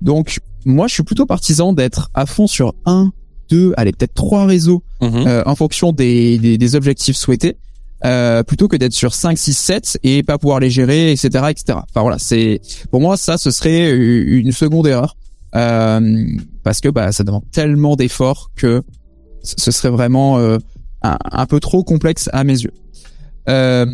[0.00, 3.10] Donc, moi, je suis plutôt partisan d'être à fond sur un
[3.50, 5.26] deux, allez peut-être trois réseaux mhm.
[5.26, 7.56] euh, en fonction des, des, objectifs souhaités.
[8.02, 11.80] Euh, plutôt que d'être sur 5, 6, 7 et pas pouvoir les gérer, etc., etc.
[11.90, 15.16] Enfin voilà, c'est pour moi ça, ce serait une seconde erreur
[15.54, 16.26] euh,
[16.62, 18.82] parce que bah ça demande tellement d'efforts que
[19.42, 20.58] ce serait vraiment un,
[21.02, 22.72] un, peu trop complexe à mes yeux.
[23.50, 23.84] Euh,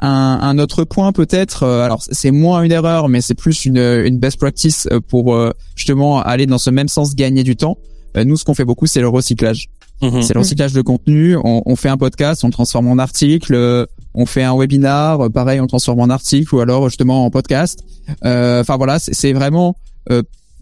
[0.00, 4.20] un, un, autre point peut-être, alors c'est moins une erreur, mais c'est plus une, une
[4.20, 5.36] best practice pour
[5.74, 7.76] justement aller dans ce même sens, gagner du temps.
[8.16, 9.68] Euh, nous, ce qu'on fait beaucoup, c'est le recyclage.
[10.02, 10.22] Mhm.
[10.22, 11.36] C'est le recyclage de contenu.
[11.36, 13.54] On, on, fait un podcast, on le transforme en article.
[13.54, 17.24] Euh, on fait un webinar, euh, pareil, on le transforme en article ou alors justement
[17.24, 17.80] en podcast.
[18.22, 19.76] Enfin voilà, c'est vraiment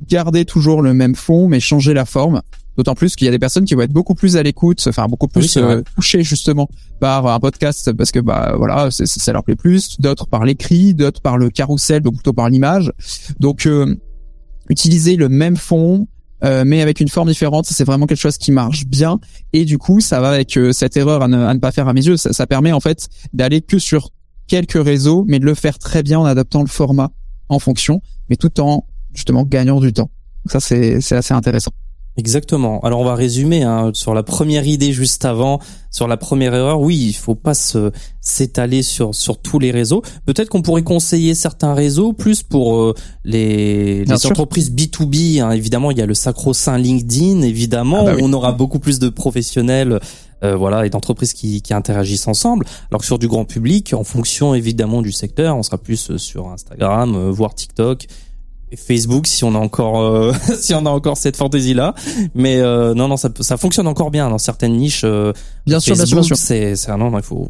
[0.07, 2.43] garder toujours le même fond, mais changer la forme.
[2.77, 5.07] D'autant plus qu'il y a des personnes qui vont être beaucoup plus à l'écoute, enfin
[5.07, 5.59] beaucoup plus
[5.97, 6.69] touchées justement
[7.01, 9.99] par un podcast parce que bah voilà, ça leur plaît plus.
[10.01, 12.93] D'autres par l'écrit, d'autres par le carrousel, donc plutôt par l'image.
[13.41, 13.67] Donc
[14.69, 16.07] utiliser le même fond,
[16.45, 17.67] euh, mais avec une forme différente.
[17.67, 19.21] C'est vraiment quelque chose qui marche bien.
[19.53, 22.05] Et du coup, ça va avec euh, cette erreur à ne, pas faire à mes
[22.05, 22.17] yeux.
[22.17, 24.11] Ça, permet en fait d'aller que sur
[24.47, 27.11] quelques réseaux, mais de le faire très bien en adaptant le format
[27.49, 30.11] en fonction, mais tout en justement gagnant du temps.
[30.45, 31.73] Donc ça, c'est assez intéressant.
[32.19, 32.81] Exactement.
[32.81, 35.61] Alors on va résumer hein, sur la première idée juste avant,
[35.93, 36.81] sur la première erreur.
[36.81, 40.03] Oui, il faut pas se s'étaler sur sur tous les réseaux.
[40.27, 45.41] Peut-être qu'on pourrait conseiller certains réseaux plus pour euh, les, les entreprises B2B.
[45.41, 45.53] Hein.
[45.53, 47.43] Évidemment, il y a le sacro-saint LinkedIn.
[47.43, 50.01] Évidemment, ah bah on aura beaucoup plus de professionnels.
[50.45, 54.05] Euh, voilà et d'entreprises qui, qui interagissent ensemble alors que sur du grand public en
[54.05, 58.07] fonction évidemment du secteur on sera plus sur Instagram euh, voire TikTok
[58.77, 61.95] Facebook si on a encore euh, si on a encore cette fantaisie là
[62.35, 65.33] mais euh, non non ça ça fonctionne encore bien dans certaines niches euh,
[65.67, 67.49] bien sûr bien sûr c'est c'est non non il faut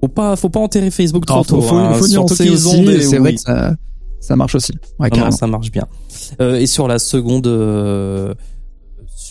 [0.00, 3.34] faut pas faut pas enterrer Facebook trop tôt faut, hein, faut nuancer aussi c'est vrai
[3.34, 3.74] que ça
[4.20, 4.72] ça marche aussi.
[4.98, 5.86] Ouais, non, ça marche bien.
[6.40, 7.46] Et sur la seconde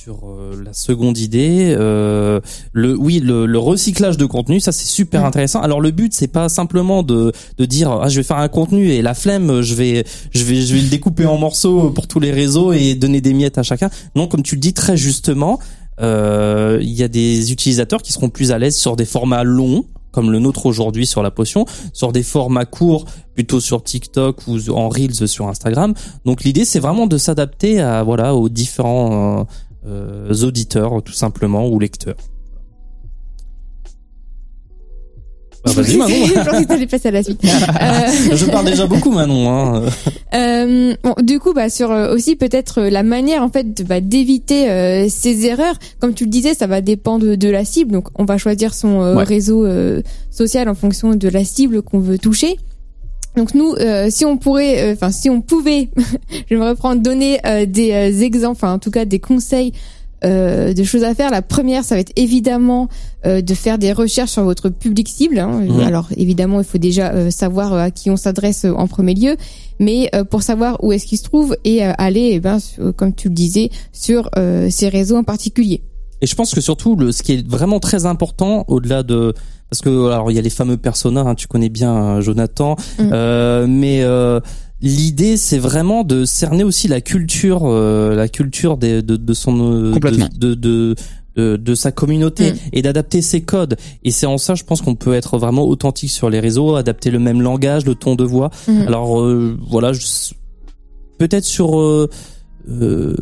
[0.08, 2.40] sur euh, la seconde idée, euh,
[2.72, 5.26] le oui le, le, recyclage de contenu, ça c'est super mm.
[5.26, 5.60] intéressant.
[5.60, 8.90] Alors le but c'est pas simplement de de dire ah je vais faire un contenu
[8.90, 12.22] et la flemme je vais je vais je vais le découper en morceaux pour tous
[12.22, 13.90] les réseaux et donner des miettes à chacun.
[14.16, 15.60] Non comme tu le dis très justement,
[16.00, 19.84] euh, il y a des utilisateurs qui seront plus à l'aise sur des formats longs
[20.18, 24.58] comme le nôtre aujourd'hui sur la potion, sur des formats courts, plutôt sur TikTok ou
[24.72, 25.94] en Reels sur Instagram.
[26.26, 29.44] Donc l'idée, c'est vraiment de s'adapter à voilà aux différents euh,
[29.86, 32.18] auditeurs, tout simplement, ou lecteurs.
[35.66, 36.26] Bah, vas-y Manon.
[36.26, 37.42] je pensais que t'allais passer à la suite.
[37.48, 38.36] Euh...
[38.36, 39.50] Je parle déjà beaucoup Manon.
[39.50, 39.84] Hein.
[40.34, 44.02] Euh, bon, du coup, bah sur euh, aussi peut-être euh, la manière en fait bah,
[44.02, 45.76] d'éviter euh, ces erreurs.
[46.00, 47.92] Comme tu le disais, ça va dépendre de la cible.
[47.92, 49.68] Donc, on va choisir son euh, réseau
[50.32, 52.58] social en fonction de la cible qu'on veut toucher.
[53.38, 53.76] Donc nous,
[54.10, 55.90] si on pourrait, enfin si on pouvait,
[56.50, 59.72] je vais me reprendre, donner des exemples, enfin en tout cas des conseils
[60.26, 61.30] euh, de choses à faire.
[61.30, 62.90] La première, ça va être évidemment
[63.28, 65.38] euh, de faire des recherches sur votre public cible.
[65.38, 65.62] Hein.
[65.68, 65.80] Mmh.
[65.82, 69.36] Alors évidemment, il faut déjà euh, savoir à qui on s'adresse en premier lieu,
[69.80, 72.58] mais pour savoir où est-ce qu'il se trouve et aller, eh ben,
[72.96, 74.32] comme tu le disais, sur
[74.70, 75.82] ces réseaux en particulier.
[76.22, 79.36] Et je pense que surtout, le, ce qui est vraiment très important, au-delà de
[79.70, 82.76] parce que alors il y a les fameux personas, hein, tu connais bien hein, Jonathan,
[83.00, 83.66] mmh.
[83.68, 84.04] mais
[84.80, 89.94] L'idée, c'est vraiment de cerner aussi la culture, euh, la culture de, de son euh,
[89.94, 90.96] de, de,
[91.36, 92.58] de, de sa communauté mm.
[92.74, 93.76] et d'adapter ses codes.
[94.04, 97.10] Et c'est en ça, je pense qu'on peut être vraiment authentique sur les réseaux, adapter
[97.10, 98.52] le même langage, le ton de voix.
[98.68, 98.82] Mm.
[98.86, 99.94] Alors euh, voilà,
[101.18, 102.08] peut-être sur
[102.70, 103.16] euh,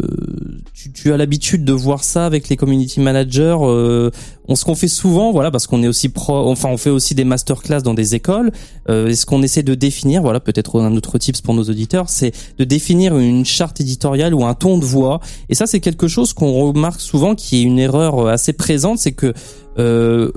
[0.73, 3.57] tu, tu, as l'habitude de voir ça avec les community managers.
[3.61, 4.09] Euh,
[4.47, 7.15] on ce qu'on fait souvent, voilà, parce qu'on est aussi pro, enfin on fait aussi
[7.15, 8.51] des masterclass dans des écoles.
[8.89, 12.09] Euh, et ce qu'on essaie de définir, voilà, peut-être un autre tips pour nos auditeurs,
[12.09, 15.19] c'est de définir une charte éditoriale ou un ton de voix.
[15.49, 19.13] Et ça, c'est quelque chose qu'on remarque souvent, qui est une erreur assez présente, c'est
[19.13, 19.33] que
[19.77, 20.31] euh,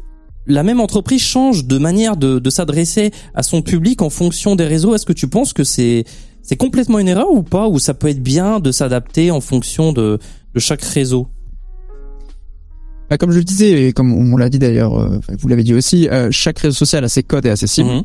[0.46, 4.64] la même entreprise change de manière de, de s'adresser à son public en fonction des
[4.64, 4.94] réseaux.
[4.94, 6.04] Est-ce que tu penses que c'est
[6.42, 9.92] c'est complètement une erreur ou pas Ou ça peut être bien de s'adapter en fonction
[9.92, 10.18] de,
[10.54, 11.28] de chaque réseau?
[13.10, 15.74] Bah, comme je le disais, et comme on l'a dit d'ailleurs, euh, vous l'avez dit
[15.74, 18.02] aussi, euh, chaque réseau social a ses codes et a ses cibles, mhm.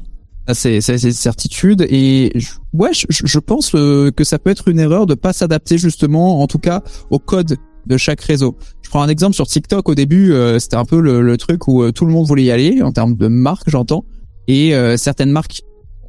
[0.47, 1.85] a ses, ses, certitudes.
[1.89, 5.33] Et je, ouais, je, je pense euh, que ça peut être une erreur de pas
[5.33, 8.55] s'adapter justement, en tout cas, au code de chaque réseau.
[8.81, 9.89] Je prends un exemple sur TikTok.
[9.89, 12.81] Au début, c'était un peu le, le, truc où tout le monde voulait y aller
[12.81, 14.05] en termes de marque, j'entends.
[14.47, 15.63] Et certaines marques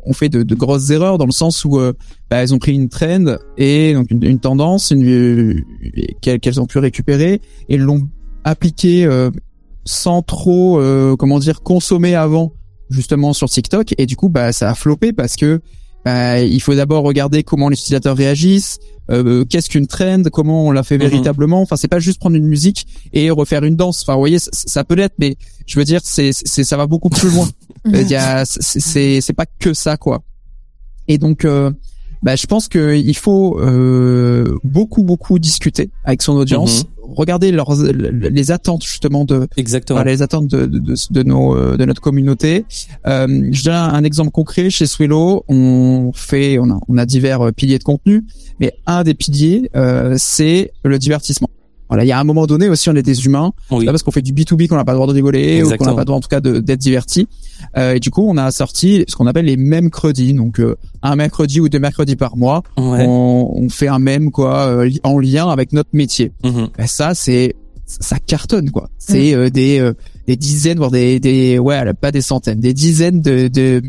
[0.04, 1.92] ont fait de, de, grosses erreurs dans le sens où euh,
[2.30, 5.60] bah, elles ont pris une trend et donc une, une tendance une, euh,
[6.20, 8.08] qu'elles ont pu récupérer et l'ont
[8.44, 9.30] appliqué euh,
[9.84, 10.80] sans trop
[11.18, 12.52] comment dire consommer avant
[12.90, 13.94] justement sur TikTok.
[13.98, 15.60] Et du coup bah ça a floppé parce que
[16.04, 18.78] bah, il faut d'abord regarder comment les utilisateurs réagissent,
[19.10, 21.04] euh, qu'est-ce qu'une trend, comment on l'a fait mhm.
[21.04, 21.60] véritablement.
[21.62, 24.02] Enfin, c'est pas juste prendre une musique et refaire une danse.
[24.02, 25.36] Enfin, vous voyez, ça, peut l'être, mais
[25.66, 27.48] je veux dire, c'est, c'est, ça va beaucoup plus loin.
[27.86, 30.22] Il y a, c'est, c'est pas que ça, quoi.
[31.06, 31.70] Et donc, euh,
[32.22, 36.90] bah, je pense qu'il faut euh, beaucoup beaucoup discuter avec son audience, mhm.
[37.14, 41.84] Regarder leurs les attentes justement de exactement les attentes de, de, de, nos euh, de
[41.84, 42.64] notre communauté.
[43.06, 47.40] Euh, je donne un, exemple concret chez Swillow, on fait on a on a divers
[47.42, 48.24] euh, piliers de contenu,
[48.60, 51.48] mais un des piliers euh, c'est le divertissement.
[51.94, 53.52] Voilà, il y a un moment donné aussi, on est des humains.
[53.70, 53.85] Oui.
[53.85, 55.85] Là, parce qu'on fait du B2B, qu'on n'a pas le droit de rigoler ou qu'on
[55.85, 57.28] n'a pas le droit, en tout cas, d'être diverti.
[57.76, 60.35] Euh, et du coup, on a sorti ce qu'on appelle les mêmes mercredis.
[60.35, 64.66] Donc, euh, un mercredi ou deux mercredis par mois, on, on, fait un même quoi
[64.66, 66.33] euh, en lien avec notre métier.
[66.42, 67.54] Mm ça, c'est
[67.87, 68.88] ça cartonne quoi.
[68.98, 69.50] C'est mm.
[69.50, 69.92] des
[70.26, 73.80] des dizaines, voire des des ouais, pas des centaines, des dizaines de, de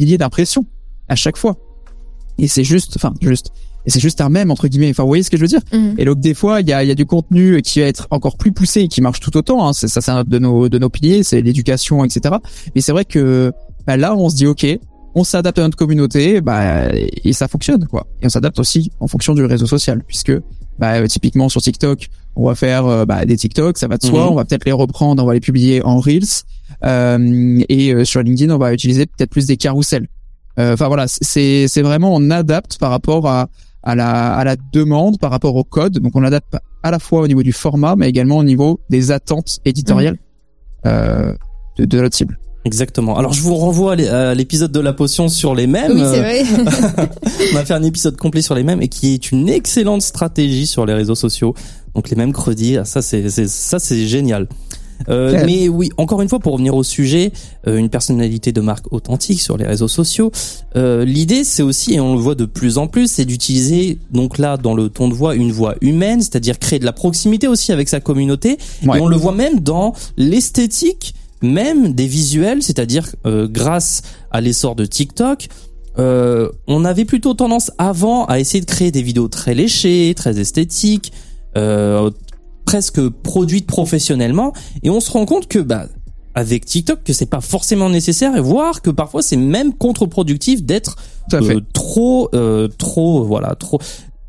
[0.00, 0.64] milliers d'impressions
[1.08, 1.56] à chaque fois.
[2.38, 3.52] Et c'est juste, enfin juste
[3.86, 4.90] et c'est juste un même entre guillemets.
[4.90, 5.94] Enfin, vous voyez ce que je veux dire mhm.
[5.98, 8.36] Et donc des fois, il y a, y a du contenu qui va être encore
[8.36, 9.66] plus poussé et qui marche tout autant.
[9.66, 9.72] Hein.
[9.72, 12.36] Ça, c'est un de nos de nos piliers, c'est l'éducation, etc.
[12.74, 13.52] Mais c'est vrai que
[13.86, 14.66] bah, là, on se dit ok,
[15.14, 18.06] on s'adapte à notre communauté, bah et ça fonctionne quoi.
[18.22, 20.32] Et on s'adapte aussi en fonction du réseau social, puisque
[20.78, 24.24] bah, typiquement sur TikTok, on va faire euh, bah, des TikTok, ça va de soi.
[24.24, 24.32] Mhm.
[24.32, 26.44] On va peut-être les reprendre, on va les publier en reels.
[26.84, 30.08] Euh, et euh, sur LinkedIn, on va utiliser peut-être plus des carousels.
[30.58, 33.48] Euh, enfin voilà, c'est c'est vraiment on adapte par rapport à
[33.82, 35.98] à la, à la demande par rapport au code.
[35.98, 39.10] Donc on adapte à la fois au niveau du format, mais également au niveau des
[39.10, 40.88] attentes éditoriales mmh.
[40.88, 41.34] euh,
[41.78, 42.38] de, de notre cible.
[42.64, 43.18] Exactement.
[43.18, 45.92] Alors je vous renvoie à l'épisode de la potion sur les mêmes.
[45.92, 46.44] Oui, c'est vrai.
[47.52, 50.66] on va faire un épisode complet sur les mêmes et qui est une excellente stratégie
[50.66, 51.54] sur les réseaux sociaux.
[51.94, 54.46] Donc les mêmes credits, ça c'est ça c'est génial.
[55.08, 57.32] Euh, mais oui, encore une fois, pour revenir au sujet,
[57.66, 60.30] euh, une personnalité de marque authentique sur les réseaux sociaux.
[60.76, 64.38] Euh, L'idée, c'est aussi, et on le voit de plus en plus, c'est d'utiliser donc
[64.38, 67.72] là dans le ton de voix une voix humaine, c'est-à-dire créer de la proximité aussi
[67.72, 68.58] avec sa communauté.
[68.82, 74.74] Et on le voit même dans l'esthétique même des visuels, c'est-à-dire euh, grâce à l'essor
[74.74, 75.48] de TikTok.
[75.98, 80.40] Euh, on avait plutôt tendance avant à essayer de créer des vidéos très léchées, très
[80.40, 81.12] esthétiques,
[81.56, 82.10] euh,
[82.64, 85.86] presque produite professionnellement et on se rend compte que bah
[86.34, 90.96] avec TikTok que c'est pas forcément nécessaire et voire que parfois c'est même contre-productif d'être
[91.34, 93.78] euh, trop euh, trop voilà trop.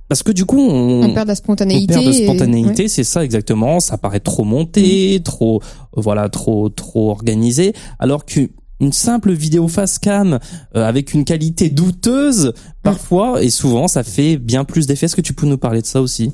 [0.10, 3.04] Parce que du coup on, on perd de la spontanéité on perd de spontanéité c'est
[3.04, 3.80] ça exactement.
[3.80, 5.24] Ça paraît trop monté mm.
[5.24, 5.62] trop
[5.96, 7.74] voilà trop trop organisé.
[8.00, 10.40] Alors que une simple vidéo face cam
[10.76, 15.06] euh, avec une qualité douteuse parfois et souvent ça fait bien plus d'effet.
[15.06, 16.34] Est-ce que tu peux nous parler de ça aussi?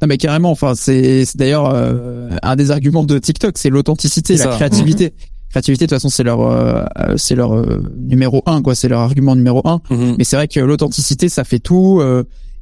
[0.00, 4.46] Non mais carrément, enfin c'est d'ailleurs euh, un des arguments de TikTok, c'est l'authenticité, la
[4.46, 5.08] créativité.
[5.08, 5.50] Mm-hmm.
[5.50, 6.84] Créativité de toute façon c'est leur euh,
[7.16, 9.80] c'est leur euh, numéro un quoi, c'est leur argument numéro un.
[9.90, 10.14] Mm-hmm.
[10.18, 12.02] Mais c'est vrai que l'authenticité ça fait tout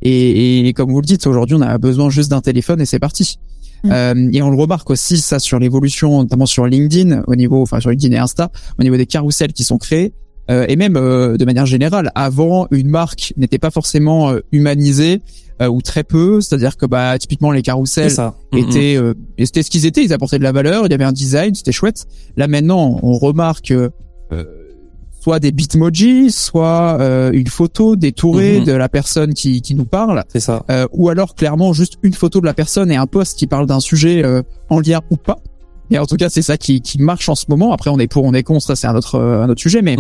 [0.03, 2.99] et, et, comme vous le dites aujourd'hui on a besoin juste d'un téléphone et c'est
[2.99, 3.39] parti.
[3.83, 4.35] Mm.
[4.35, 7.89] et on le remarque aussi ça sur l'évolution notamment sur LinkedIn au niveau enfin sur
[7.89, 10.13] LinkedIn et Insta au niveau des carousels qui sont créés
[10.51, 15.23] et même de manière générale avant une marque n'était pas forcément humanisée
[15.61, 16.41] euh, ou très peu.
[16.41, 18.17] C'est-à-dire que bah typiquement les carousels
[18.57, 20.03] étaient euh, c'était ce qu'ils étaient.
[20.03, 20.87] Ils apportaient de la valeur.
[20.87, 22.07] Il y avait un design, c'était chouette.
[22.39, 23.91] Là maintenant, on remarque euh,
[25.21, 26.99] soit des bitmojis, soit
[27.35, 30.25] une photo détourée de la personne qui, qui nous parle.
[30.29, 30.65] C'est ça.
[30.93, 33.81] ou alors clairement juste une photo de la personne et un post qui parle d'un
[33.81, 34.25] sujet
[34.71, 35.37] en lien ou pas.
[35.91, 37.73] Et en tout cas, c'est ça qui, qui marche en ce moment.
[37.73, 39.97] Après, on est pour, on est contre, ça c'est un autre un autre sujet, mais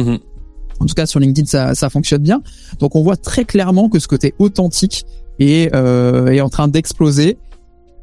[0.81, 2.43] en tout cas sur LinkedIn, ça, ça fonctionne bien.
[2.79, 5.05] Donc on voit très clairement que ce côté authentique
[5.39, 7.39] et euh, est en train d'exploser.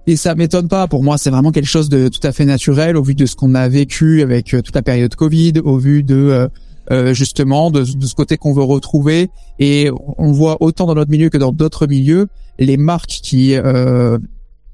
[0.06, 0.88] Et ça m'étonne pas.
[0.88, 3.36] Pour moi, c'est vraiment quelque chose de tout à fait naturel au vu de ce
[3.36, 6.48] qu'on a vécu avec euh, toute la période Covid, au vu de euh,
[6.90, 9.30] euh, justement de, de, ce côté qu'on veut retrouver.
[9.60, 12.28] Et on voit autant dans notre milieu que dans d'autres milieux
[12.60, 14.18] les marques qui euh,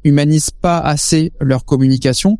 [0.03, 2.37] humanisent pas assez leur communication.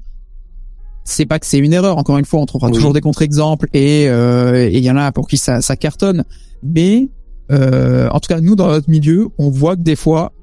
[1.04, 1.98] C'est pas que c'est une erreur.
[1.98, 5.38] Encore une fois, on trouvera toujours des contre-exemples et il y en a pour qui
[5.38, 6.24] ça, ça cartonne.
[6.64, 7.10] Mais
[7.52, 10.34] euh, en tout cas, nous, dans notre milieu, on voit que des fois,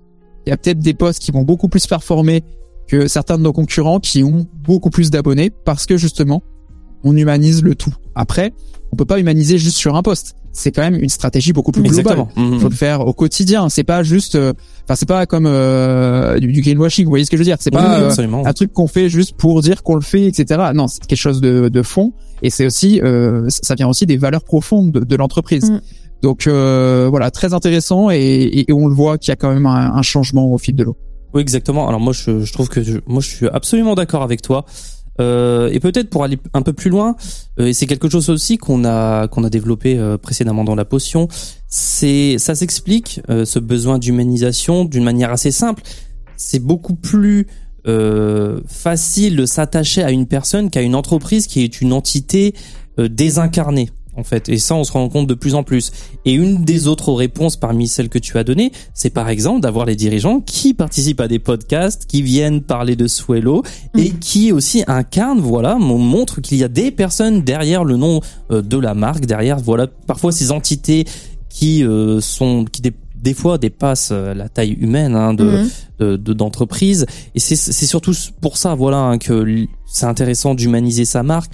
[0.46, 2.42] il y a peut-être des postes qui vont beaucoup plus performer
[2.87, 6.42] que certains de nos concurrents qui ont beaucoup plus d'abonnés parce que justement,
[7.05, 7.94] on humanise le tout.
[8.14, 8.53] Après,
[8.92, 10.35] on peut pas humaniser juste sur un poste.
[10.52, 12.26] C'est quand même une stratégie beaucoup plus globale.
[12.36, 13.68] Il faut le faire au quotidien.
[13.68, 14.52] C'est pas juste, euh,
[14.84, 17.04] enfin c'est pas comme euh, du, greenwashing.
[17.04, 17.58] Vous voyez ce que je veux dire?
[17.60, 20.70] C'est pas euh, un truc qu'on fait juste pour dire qu'on le fait, etc.
[20.74, 22.12] Non, c'est quelque chose de, de fond.
[22.42, 23.00] Et c'est aussi,
[23.48, 25.70] ça vient aussi des valeurs profondes de, de l'entreprise.
[25.70, 25.80] Mm.
[26.22, 29.66] Donc euh, voilà, très intéressant et, et, on le voit qu'il y a quand même
[29.66, 30.96] un, un, changement au fil de l'eau.
[31.32, 31.88] Oui, exactement.
[31.88, 34.64] Alors moi, je, je trouve que je, moi, je suis absolument d'accord avec toi.
[35.20, 37.16] Euh, et peut-être pour aller un peu plus loin,
[37.59, 40.85] euh, et c'est quelque chose aussi qu'on a qu'on a développé euh, précédemment dans la
[40.85, 41.28] potion.
[41.68, 45.83] C'est ça s'explique ce besoin d'humanisation d'une manière assez simple.
[46.37, 47.46] C'est beaucoup plus
[48.66, 52.54] facile de s'attacher à une personne qu'à une entreprise qui est une entité
[52.98, 54.49] désincarnée en fait.
[54.49, 55.92] Et ça, on se rend compte de plus en plus.
[56.25, 59.87] Et une des autres réponses parmi celles que tu as données, c'est par exemple d'avoir
[59.87, 63.62] les dirigeants qui participent à des podcasts, qui viennent parler de Swello
[63.96, 64.18] et mm.
[64.18, 68.20] qui aussi incarnent, voilà, montrent qu'il y a des personnes derrière le nom
[68.51, 71.05] euh, de la marque, derrière, voilà, parfois ces entités
[71.49, 75.66] qui euh, sont, qui des, fois dépassent euh, la taille humaine hein, de,
[76.01, 76.16] mm.
[76.16, 77.07] d'entreprise.
[77.35, 81.53] Et c'est, c'est surtout pour ça, voilà, hein, que c'est intéressant d'humaniser sa marque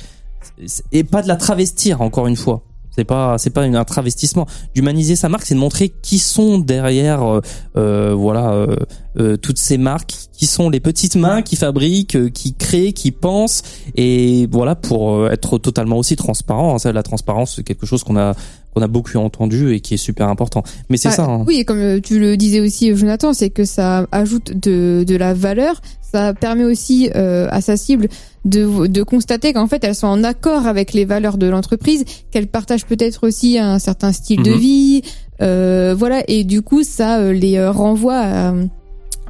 [0.93, 2.63] et pas de la travestir encore une fois.
[2.97, 4.47] C'est pas c'est pas un travestissement.
[4.75, 7.41] D'humaniser sa marque, c'est de montrer qui sont derrière euh,
[7.77, 8.77] euh voilà euh,
[9.19, 13.63] euh, toutes ces marques, qui sont les petites mains qui fabriquent, qui créent, qui pensent
[13.97, 16.75] et voilà pour être totalement aussi transparent.
[16.75, 16.79] Hein.
[16.79, 18.35] Ça, la transparence, c'est quelque chose qu'on a
[18.77, 20.63] qu'on a beaucoup entendu et qui est super important.
[20.91, 21.25] Mais c'est bah, ça.
[21.25, 21.45] Hein.
[21.47, 25.81] Oui, comme tu le disais aussi, Jonathan, c'est que ça ajoute de, de la valeur.
[26.03, 28.09] Ça permet aussi euh, à sa cible
[28.45, 32.47] de, de constater qu'en fait elles sont en accord avec les valeurs de l'entreprise, qu'elles
[32.47, 34.59] partagent peut-être aussi un certain style de mhm.
[34.59, 35.03] vie,
[35.43, 36.23] euh, voilà.
[36.29, 38.55] Et du coup, ça euh, les euh, renvoie à,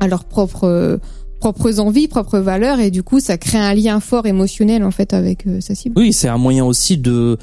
[0.00, 1.00] à leurs propres
[1.40, 5.12] propres envies, propres valeurs, et du coup, ça crée un lien fort émotionnel en fait
[5.12, 5.94] avec sa cible.
[5.98, 7.36] Oui, c'est un moyen aussi de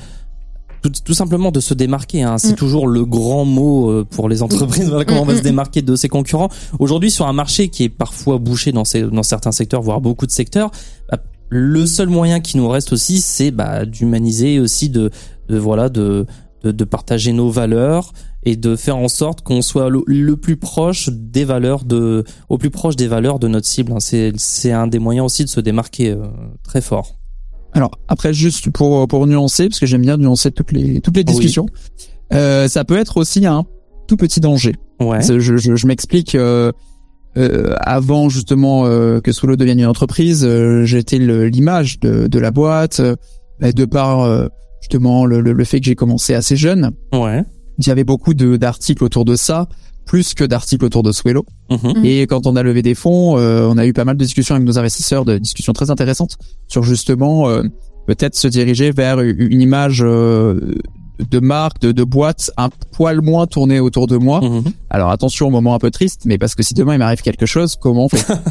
[0.89, 2.23] tout, simplement de se démarquer.
[2.23, 2.37] Hein.
[2.37, 2.55] C'est mm.
[2.55, 4.89] toujours le grand mot euh, pour les entreprises.
[4.89, 6.49] Voilà comment on va se démarquer de ses concurrents.
[6.79, 10.25] Aujourd'hui, sur un marché qui est parfois bouché dans, ces, dans certains secteurs, voire beaucoup
[10.25, 10.71] de secteurs,
[11.09, 11.19] bah,
[11.49, 15.11] le seul moyen qui nous reste aussi, c'est bah, d'humaniser aussi, de,
[15.49, 16.25] de voilà, de,
[16.63, 18.11] de, de, partager nos valeurs
[18.43, 22.69] et de faire en sorte qu'on soit le, plus proche des valeurs de, au plus
[22.69, 23.91] proche des valeurs de notre cible.
[23.93, 23.99] Hein.
[23.99, 26.25] C'est, c'est un des moyens aussi de se démarquer euh,
[26.63, 27.15] très fort.
[27.73, 31.23] Alors après juste pour pour nuancer parce que j'aime bien nuancer toutes les toutes les
[31.23, 31.65] discussions.
[32.33, 33.65] Euh, ça peut être aussi un
[34.07, 34.73] tout petit danger.
[34.99, 35.21] Ouais.
[35.21, 36.35] Je, je, je m'explique.
[36.35, 36.71] Euh,
[37.35, 42.51] euh, avant justement euh, que Solo devienne une entreprise, euh, j'étais l'image de, de la
[42.51, 43.15] boîte, euh,
[43.59, 44.49] de par
[44.81, 46.91] justement le, le, fait que j'ai commencé assez jeune.
[47.11, 47.43] Ouais.
[47.79, 49.67] Il y avait beaucoup d'articles autour de ça
[50.05, 51.45] plus que d'articles autour de Swello.
[51.69, 52.03] Mhm.
[52.05, 54.55] Et quand on a levé des fonds, euh, on a eu pas mal de discussions
[54.55, 56.37] avec nos investisseurs, de discussions très intéressantes
[56.67, 57.63] sur justement euh,
[58.07, 63.79] peut-être se diriger vers une image de marque, de, de boîte, un poil moins tournée
[63.79, 64.41] autour de moi.
[64.41, 64.63] Mhm.
[64.89, 67.45] Alors attention au moment un peu triste, mais parce que si demain il m'arrive quelque
[67.45, 68.25] chose, comment on fait?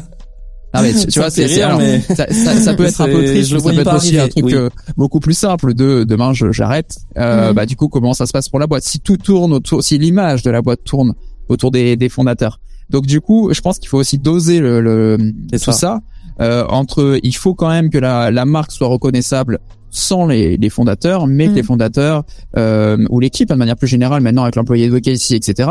[0.74, 1.42] Ah mais tu, vois, c'est,
[1.76, 4.28] mais- ça, ça- ça peut être un peu triste, je ça peut être aussi un
[4.28, 4.54] truc oui.
[4.54, 6.96] euh, beaucoup plus simple de demain j'arrête.
[7.18, 7.54] Euh, Mhm.
[7.54, 8.82] Bah du coup comment ça se passe pour la boîte?
[8.82, 11.12] Si tout tourne autour, si l'image de la boîte tourne
[11.52, 12.60] autour des, des fondateurs.
[12.90, 15.16] Donc du coup, je pense qu'il faut aussi doser le, le
[15.52, 15.72] tout ça.
[15.72, 16.00] ça,
[16.40, 19.58] euh, entre il faut quand même que la, la marque soit reconnaissable
[19.90, 21.56] sans les, les fondateurs, mais que Mhm.
[21.56, 22.24] les fondateurs
[22.56, 25.70] euh, ou l'équipe hein, de manière plus générale maintenant avec l'employé de ici, etc.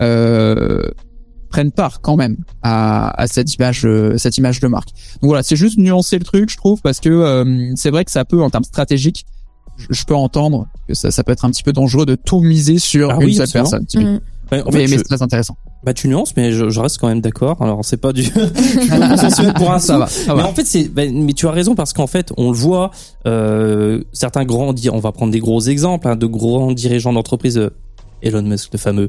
[0.00, 0.82] Euh,
[1.50, 4.88] prennent part quand même à, à cette image euh, cette image de marque.
[5.20, 8.10] Donc voilà, c'est juste nuancer le truc, je trouve, parce que euh, c'est vrai que
[8.12, 9.24] ça peut en termes stratégiques,
[9.80, 12.40] je, je peux entendre que ça, ça peut être un petit peu dangereux de tout
[12.40, 13.70] miser sur Ah une oui, seule absolument.
[13.70, 14.02] personne.
[14.02, 14.20] Mm.
[14.52, 15.56] En mais fait, mais je- c'est très intéressant.
[15.84, 17.62] bah, tu nuances, mais je, je reste quand même d'accord.
[17.62, 18.24] Alors, c'est pas du,
[19.56, 20.48] pour un ça va, ça Mais va.
[20.48, 22.90] en fait, c'est, ben, mais tu as raison parce qu'en fait, on le voit,
[23.26, 27.70] euh, certains grands, on va prendre des gros exemples, hein, de grands dirigeants d'entreprise, euh,
[28.22, 29.08] Elon Musk, le fameux,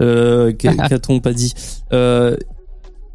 [0.00, 1.52] euh, qu'a- qu'a-t-on pas dit,
[1.92, 2.36] euh,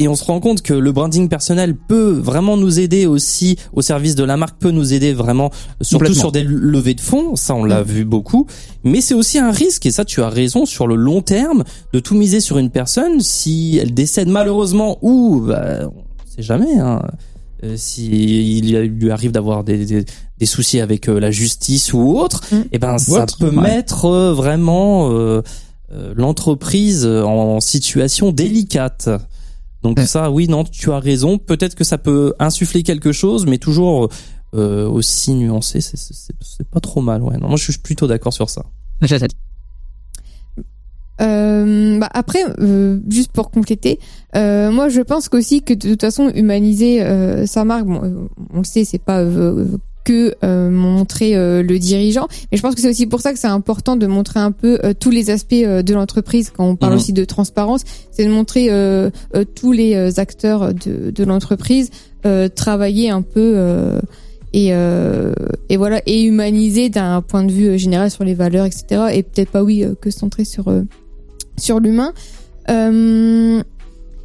[0.01, 3.81] et on se rend compte que le branding personnel peut vraiment nous aider aussi au
[3.81, 7.35] service de la marque, peut nous aider vraiment, surtout sur des levées de fonds.
[7.35, 8.47] Ça, on l'a vu beaucoup.
[8.83, 11.99] Mais c'est aussi un risque, et ça, tu as raison, sur le long terme, de
[11.99, 17.01] tout miser sur une personne si elle décède malheureusement ou, bah, on sait jamais, hein,
[17.63, 20.05] euh, si il lui arrive d'avoir des, des,
[20.39, 22.61] des soucis avec euh, la justice ou autre, Mm.
[22.71, 23.61] et ben ça Autre, peut ouais.
[23.61, 25.41] mettre euh, vraiment euh,
[25.93, 29.09] euh, l'entreprise en situation délicate.
[29.83, 30.05] Donc Ouais.
[30.05, 31.37] ça, oui, non, tu as raison.
[31.37, 34.09] Peut-être que ça peut insuffler quelque chose, mais toujours
[34.53, 35.79] euh, aussi nuancé.
[35.81, 37.23] C'est- C'est c'est- c'est pas trop mal.
[37.23, 37.37] Ouais.
[37.37, 38.65] Non, moi, je suis plutôt d'accord sur ça.
[41.21, 43.99] Euh, bah après, euh, juste pour compléter,
[44.35, 48.57] euh, moi je pense qu'aussi que de toute façon humaniser euh, sa marque, bon, on
[48.57, 52.81] le sait, c'est pas euh, que euh, montrer euh, le dirigeant, mais je pense que
[52.81, 55.53] c'est aussi pour ça que c'est important de montrer un peu euh, tous les aspects
[55.53, 56.97] euh, de l'entreprise quand on parle Mhm.
[56.99, 61.89] aussi de transparence, c'est de montrer euh, euh, tous les acteurs de, de l'entreprise
[62.25, 63.53] euh, travailler un peu.
[63.55, 63.99] euh,
[64.53, 65.33] et, euh,
[65.69, 69.49] et voilà et humaniser d'un point de vue général sur les valeurs etc et peut-être
[69.49, 70.81] pas oui euh, que centrer sur euh,
[71.57, 72.11] sur l'humain
[72.69, 73.63] euh,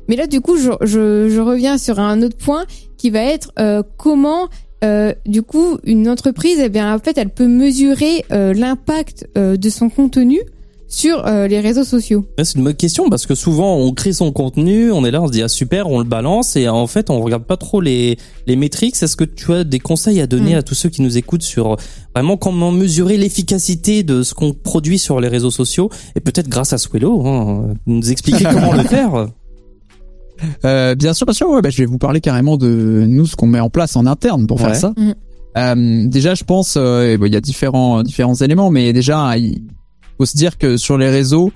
[0.08, 2.64] mais là du coup je, je, je reviens sur un autre point
[2.96, 4.48] qui va être euh, comment
[4.86, 9.56] euh, du coup une entreprise eh bien en fait elle peut mesurer euh, l'impact euh,
[9.56, 10.40] de son contenu
[10.88, 14.30] sur euh, les réseaux sociaux C'est une bonne question parce que souvent on crée son
[14.30, 17.10] contenu, on est là, on se dit ah super, on le balance et en fait
[17.10, 18.16] on regarde pas trop les
[18.46, 18.94] les métriques.
[19.02, 20.58] Est-ce que tu as des conseils à donner Mm.
[20.58, 21.76] à tous ceux qui nous écoutent sur
[22.14, 25.90] vraiment comment mesurer l'efficacité de ce qu'on produit sur les réseaux sociaux?
[26.14, 29.26] Et peut-être grâce à Swello, hein, nous expliquer comment le faire.
[30.64, 31.48] Euh, bien sûr, bien sûr.
[31.48, 34.06] Ouais, bah, je vais vous parler carrément de nous ce qu'on met en place en
[34.06, 34.66] interne pour Ouais.
[34.66, 34.92] faire ça.
[34.96, 35.14] Mhm.
[35.56, 39.62] Euh, déjà, je pense, euh, bon, il y a différents différents éléments, mais déjà, il
[40.18, 41.50] faut se dire que sur les réseaux,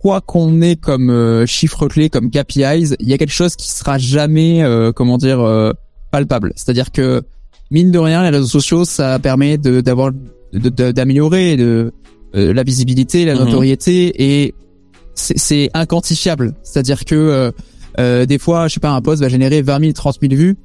[0.00, 3.70] quoi qu'on ait comme euh, chiffre clé, comme KPIs, il y a quelque chose qui
[3.70, 5.72] sera jamais, euh, comment dire, euh,
[6.10, 6.52] palpable.
[6.56, 7.22] C'est-à-dire que
[7.70, 10.10] mine de rien, les réseaux sociaux, ça permet de d'avoir
[10.52, 11.92] de- de- d'améliorer de,
[12.34, 13.40] euh, la visibilité, la Mhm.
[13.44, 14.12] notoriété,
[14.44, 14.54] et
[15.14, 16.54] c'est c'est inquantifiable.
[16.62, 17.52] C'est-à-dire que
[17.98, 20.56] euh, des fois, je sais pas, un post va générer 20 000, 30 000 vues.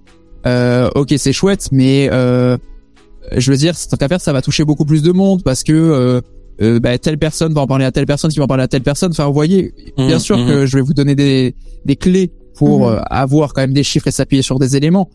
[0.46, 2.58] Euh, ok, c'est chouette, mais euh,
[3.36, 6.22] je veux dire, cette affaire, ça va toucher beaucoup plus de monde parce que euh,
[6.62, 8.68] euh, bah, telle personne va en parler à telle personne qui va en parler à
[8.68, 9.12] telle personne.
[9.12, 10.48] Enfin, vous voyez, bien Mhm, sûr mhm.
[10.48, 11.56] que je vais vous donner des,
[11.86, 12.96] des clés pour Mhm.
[12.96, 15.10] euh, avoir quand même des chiffres et s'appuyer sur des éléments,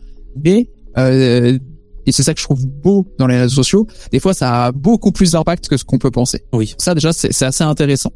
[0.45, 1.57] mais euh,
[2.05, 3.87] et c'est ça que je trouve beau dans les réseaux sociaux.
[4.11, 6.43] Des fois, ça a beaucoup plus d'impact que ce qu'on peut penser.
[6.51, 6.75] Oui.
[6.77, 8.11] Ça déjà, c'est c'est assez intéressant.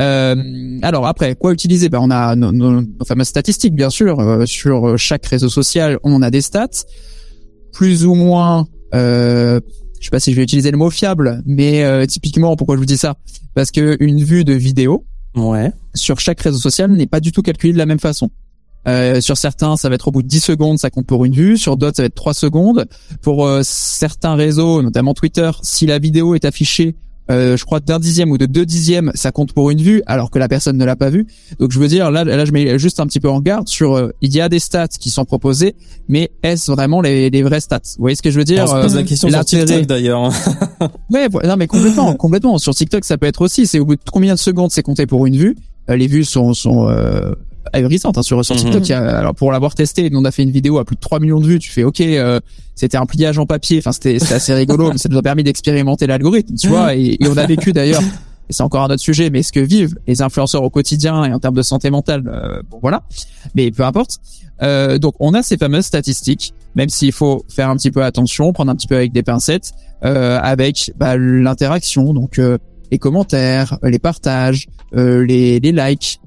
[0.00, 1.88] Euh, alors après, quoi utiliser?
[1.88, 4.20] Ben, On a nos, nos- nos fameuses statistiques, bien sûr.
[4.20, 6.68] Euh, sur chaque réseau social, on a des stats.
[7.72, 9.60] Plus ou moins, euh,
[10.00, 12.80] je sais pas si je vais utiliser le mot fiable, mais euh, typiquement, pourquoi je
[12.80, 13.14] vous dis ça?
[13.54, 15.04] Parce que une vue de vidéo
[15.36, 15.70] Ouais.
[15.94, 18.30] sur chaque réseau social n'est pas du tout calculée de la même façon.
[18.86, 21.34] Euh, sur certains, ça va être au bout de 10 secondes, ça compte pour une
[21.34, 21.58] vue.
[21.58, 22.86] Sur d'autres, ça va être 3 secondes.
[23.20, 26.96] Pour euh, certains réseaux, notamment Twitter, si la vidéo est affichée,
[27.30, 30.30] euh, je crois d'un dixième ou de deux dixièmes, ça compte pour une vue, alors
[30.30, 31.26] que la personne ne l'a pas vue.
[31.58, 33.94] Donc je veux dire, là, là, je mets juste un petit peu en garde sur.
[33.96, 35.74] euh, il y a des stats qui sont proposées,
[36.08, 37.80] mais est-ce vraiment les, les vraies stats?
[37.96, 39.86] Vous voyez ce que je veux dire on se Euh, pose la question sur TikTok
[39.86, 40.32] d'ailleurs.
[41.10, 42.58] Ouais, non mais complètement, complètement.
[42.58, 43.66] Sur TikTok, ça peut être aussi.
[43.66, 45.56] C'est au bout de combien de secondes c'est compté pour une vue?
[45.90, 47.32] Euh, les vues sont sont euh,
[47.72, 48.62] ahurissantes hein, sur sur Mhm.
[48.62, 48.88] TikTok.
[48.88, 51.00] y a- alors pour l'avoir testé, nous on a fait une vidéo à plus de
[51.00, 51.58] 3 millions de vues.
[51.58, 52.40] Tu fais OK, euh,
[52.74, 53.78] c'était un pliage en papier.
[53.78, 56.94] Enfin c'était assez rigolo, mais ça nous a permis d'expérimenter l'algorithme, tu vois.
[56.94, 58.02] Et, et on a vécu d'ailleurs
[58.50, 61.32] et c'est encore un autre sujet, mais ce que vivent les influenceurs au quotidien et
[61.34, 63.02] en termes de santé mentale, euh, bon voilà,
[63.54, 64.16] mais peu importe.
[64.62, 68.52] Euh, donc on a ces fameuses statistiques, même s'il faut faire un petit peu attention,
[68.54, 69.72] prendre un petit peu avec des pincettes,
[70.04, 72.56] euh, avec bah, l'interaction, donc euh,
[72.90, 74.66] les commentaires, les partages,
[74.96, 76.18] euh, les, les likes.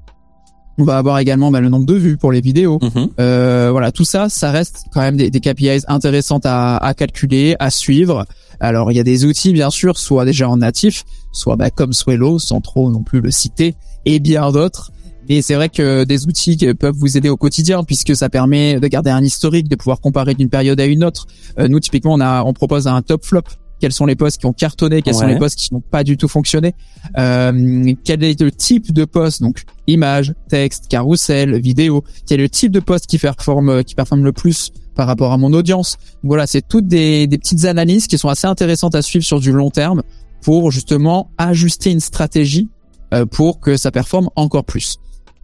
[0.77, 2.79] On va avoir également bah, le nombre de vues pour les vidéos.
[2.81, 3.09] Mhm.
[3.19, 7.55] Euh, voilà, tout ça, ça reste quand même des, des KPIs intéressantes à, à calculer,
[7.59, 8.25] à suivre.
[8.59, 11.93] Alors, il y a des outils, bien sûr, soit déjà en natif, soit bah, comme
[11.93, 14.91] Swello, sans trop non plus le citer, et bien d'autres.
[15.29, 18.79] Et c'est vrai que des outils qui peuvent vous aider au quotidien puisque ça permet
[18.79, 21.27] de garder un historique, de pouvoir comparer d'une période à une autre.
[21.57, 23.43] Euh, nous, typiquement, on, a, on propose un top flop.
[23.81, 26.15] Quels sont les posts qui ont cartonné Quels sont les posts qui n'ont pas du
[26.15, 26.75] tout fonctionné
[27.17, 32.03] euh, Quel est le type de post Donc, image, texte, carrousel, vidéo.
[32.27, 35.37] Quel est le type de post qui performe, qui performe le plus par rapport à
[35.37, 35.97] mon audience?
[36.23, 39.51] Voilà, c'est toutes des, des petites analyses qui sont assez intéressantes à suivre sur du
[39.51, 40.03] long terme
[40.41, 42.69] pour justement ajuster une stratégie
[43.13, 44.97] euh, pour que ça performe encore plus.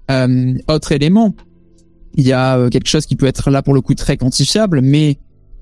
[0.09, 1.35] Euh, autre élément,
[2.15, 4.81] il y a euh, quelque chose qui peut être là pour le coup très quantifiable,
[4.81, 5.17] mais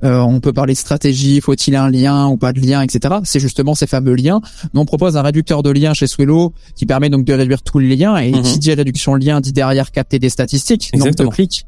[0.06, 3.16] euh, on peut parler de stratégie, faut-il un lien ou pas de lien, etc.
[3.24, 4.40] C'est justement ces fameux liens.
[4.74, 7.80] Nous, on propose un réducteur de liens chez Swello qui permet donc de réduire tous
[7.80, 8.16] les liens.
[8.18, 8.42] Et Mhm.
[8.44, 11.66] qui dit réduction de liens dit derrière capter des statistiques, nombre de clics,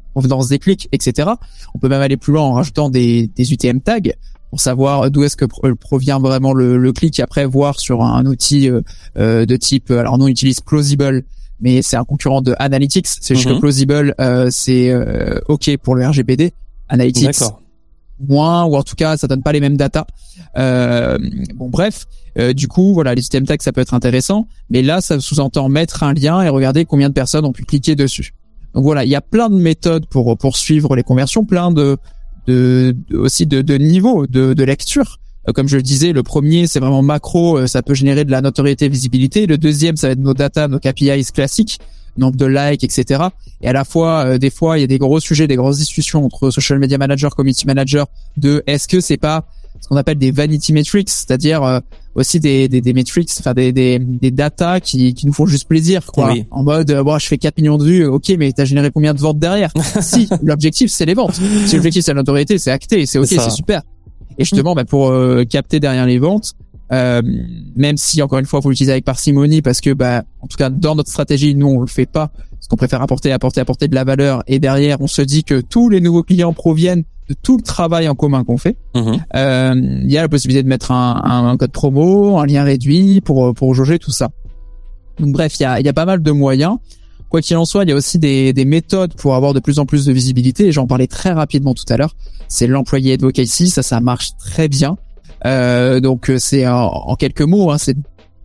[0.48, 1.28] des clics, etc.
[1.74, 3.98] On peut même aller plus loin en rajoutant des, des UTM tags
[4.50, 8.02] pour savoir d'où est-ce que pro- provient vraiment le, le clic et après voir sur
[8.02, 8.80] un, outil euh,
[9.18, 11.24] euh, de type alors nous on utilise Plausible
[11.60, 13.56] mais c'est un concurrent de Analytics c'est juste Mhm.
[13.56, 16.52] que Plausible euh, c'est euh, ok pour le RGPD
[16.88, 17.60] Analytics D'accord.
[18.26, 20.06] Moins ou en tout cas ça donne pas les mêmes datas
[20.56, 21.18] euh,
[21.54, 22.06] bon bref
[22.38, 25.68] euh, du coup voilà les systèmes tags ça peut être intéressant mais là ça sous-entend
[25.68, 28.34] mettre un lien et regarder combien de personnes ont pu cliquer dessus.
[28.74, 31.96] Donc voilà il y a plein de méthodes pour poursuivre les conversions plein de,
[32.46, 35.18] de, aussi de, de niveaux de, de lecture.
[35.48, 38.30] Euh, comme je le disais le premier c'est vraiment macro euh, ça peut générer de
[38.30, 39.46] la notoriété visibilité.
[39.46, 41.80] Le deuxième ça va être nos data nos KPIs classiques
[42.18, 43.24] nombre de likes, etc.
[43.60, 45.78] Et à la fois, euh, des fois, il y a des gros sujets, des grosses
[45.78, 48.06] discussions entre social media manager, community manager,
[48.36, 49.46] de est-ce que c'est pas
[49.80, 51.80] ce qu'on appelle des vanity metrics, c'est-à-dire euh,
[52.14, 55.68] aussi des, des, des metrics, enfin des, des, des data qui, qui nous font juste
[55.68, 56.32] plaisir, quoi.
[56.32, 56.46] Oui.
[56.50, 59.14] En mode, euh, bon, je fais 4 millions de vues, ok, mais t'as généré combien
[59.14, 61.40] de ventes derrière Si, l'objectif c'est les ventes.
[61.66, 63.82] Si l'objectif c'est la notoriété, c'est acté, c'est ok, c'est super.
[64.38, 66.54] Et justement, bah, pour euh, capter derrière les ventes,
[66.92, 67.22] euh,
[67.76, 70.70] même si encore une fois, faut l'utiliser avec parcimonie parce que, bah, en tout cas,
[70.70, 73.94] dans notre stratégie, nous on le fait pas, parce qu'on préfère apporter, apporter, apporter de
[73.94, 74.42] la valeur.
[74.46, 78.08] Et derrière, on se dit que tous les nouveaux clients proviennent de tout le travail
[78.08, 78.76] en commun qu'on fait.
[78.94, 79.18] Mhm.
[79.36, 79.74] Euh,
[80.04, 83.20] Il y a la possibilité de mettre un, un- un code promo, un lien réduit
[83.20, 84.30] pour pour jauger tout ça.
[85.20, 86.76] Donc bref, il y a, il y a pas mal de moyens.
[87.28, 89.78] Quoi qu'il en soit, il y a aussi des, des méthodes pour avoir de plus
[89.78, 90.68] en plus de visibilité.
[90.68, 92.16] Et j'en parlais très rapidement tout à l'heure.
[92.48, 94.96] C'est l'employé advocacy, ça, ça marche très bien.
[95.46, 97.96] Euh, donc euh, c'est en, en quelques mots, hein, c'est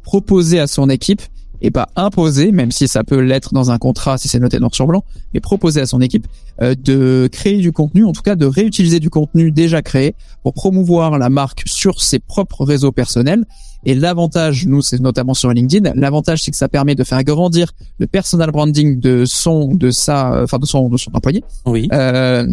[0.03, 1.21] proposer à son équipe
[1.65, 4.75] et pas imposer, même si ça peut l'être dans un contrat si c'est noté noir
[4.75, 6.27] sur blanc, mais proposer à son équipe
[6.61, 10.13] euh, de créer du contenu, en tout cas de réutiliser du contenu déjà créé
[10.43, 13.45] pour promouvoir la marque sur ses propres réseaux personnels.
[13.85, 15.91] Et l'avantage, nous, c'est notamment sur LinkedIn.
[15.95, 20.33] L'avantage, c'est que ça permet de faire grandir le personal branding de son, de sa,
[20.33, 21.87] euh, enfin de son, de son employé, Oui.
[21.91, 22.45] euh,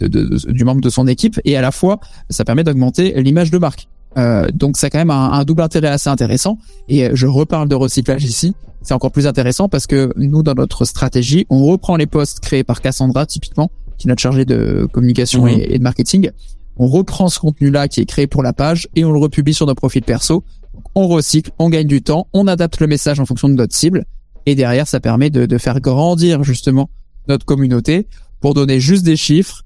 [0.00, 3.50] de- de- du membre de son équipe, et à la fois, ça permet d'augmenter l'image
[3.50, 3.88] de marque.
[4.16, 6.58] Euh, donc, ça a quand même un, un double intérêt assez intéressant.
[6.88, 8.54] Et je reparle de recyclage ici.
[8.82, 12.64] C'est encore plus intéressant parce que nous, dans notre stratégie, on reprend les posts créés
[12.64, 16.30] par Cassandra, typiquement, qui est notre chargée de communication et, et de marketing.
[16.76, 19.66] On reprend ce contenu-là qui est créé pour la page et on le republie sur
[19.66, 20.44] nos profils perso.
[20.74, 23.74] Donc, on recycle, on gagne du temps, on adapte le message en fonction de notre
[23.74, 24.04] cible.
[24.46, 26.90] Et derrière, ça permet de, de faire grandir justement
[27.26, 28.06] notre communauté.
[28.40, 29.62] Pour donner juste des chiffres,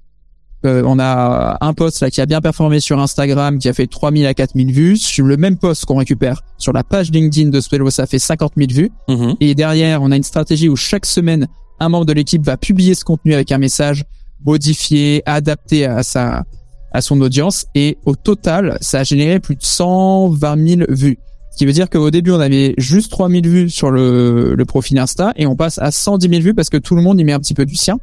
[0.67, 3.87] euh, on a un post là qui a bien performé sur Instagram, qui a fait
[3.87, 4.97] 3000 à 4000 vues.
[4.97, 8.53] Sur le même post qu'on récupère sur la page LinkedIn de Spello, ça fait 50
[8.57, 8.91] 000 vues.
[9.09, 9.37] Mhm.
[9.41, 11.47] Et derrière, on a une stratégie où chaque semaine,
[11.79, 14.05] un membre de l'équipe va publier ce contenu avec un message
[14.45, 16.45] modifié, adapté à sa,
[16.93, 17.67] à son audience.
[17.77, 21.19] Et au total, ça a généré plus de 120 000 vues.
[21.53, 24.99] Ce qui veut dire qu'au début, on avait juste 3000 vues sur le, le profil
[24.99, 27.33] Insta et on passe à 110 000 vues parce que tout le monde y met
[27.33, 27.99] un petit peu du sien.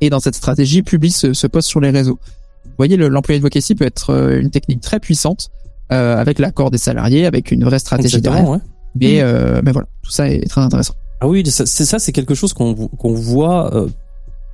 [0.00, 2.18] Et dans cette stratégie, publie ce, ce post sur les réseaux.
[2.64, 5.48] Vous voyez, le- l'employé advocacy peut être euh, une technique très puissante
[5.92, 8.40] euh, avec l'accord des salariés, avec une vraie stratégie derrière.
[8.40, 8.62] Exactement, ouais.
[8.94, 10.94] Mais, euh, mais voilà, tout ça est très intéressant.
[11.20, 13.88] Ah oui, c'est ça, c'est quelque chose qu'on qu'on voit euh,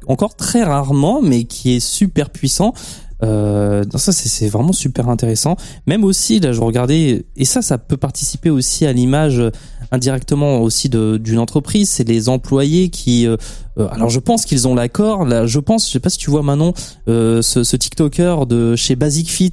[0.09, 2.75] encore très rarement, mais qui est super puissant.
[3.23, 5.57] Euh, ça, c'est vraiment super intéressant.
[5.87, 9.51] Même aussi, là, je regardais, et ça, ça peut participer aussi à l'image euh,
[9.91, 11.91] indirectement aussi d'une entreprise.
[11.91, 13.37] C'est les employés qui, euh,
[13.79, 15.25] euh, alors je pense qu'ils ont l'accord.
[15.25, 16.75] Là, je pense, je sais pas si tu vois Manon,
[17.09, 19.53] euh, ce, ce TikToker de chez Basic Fit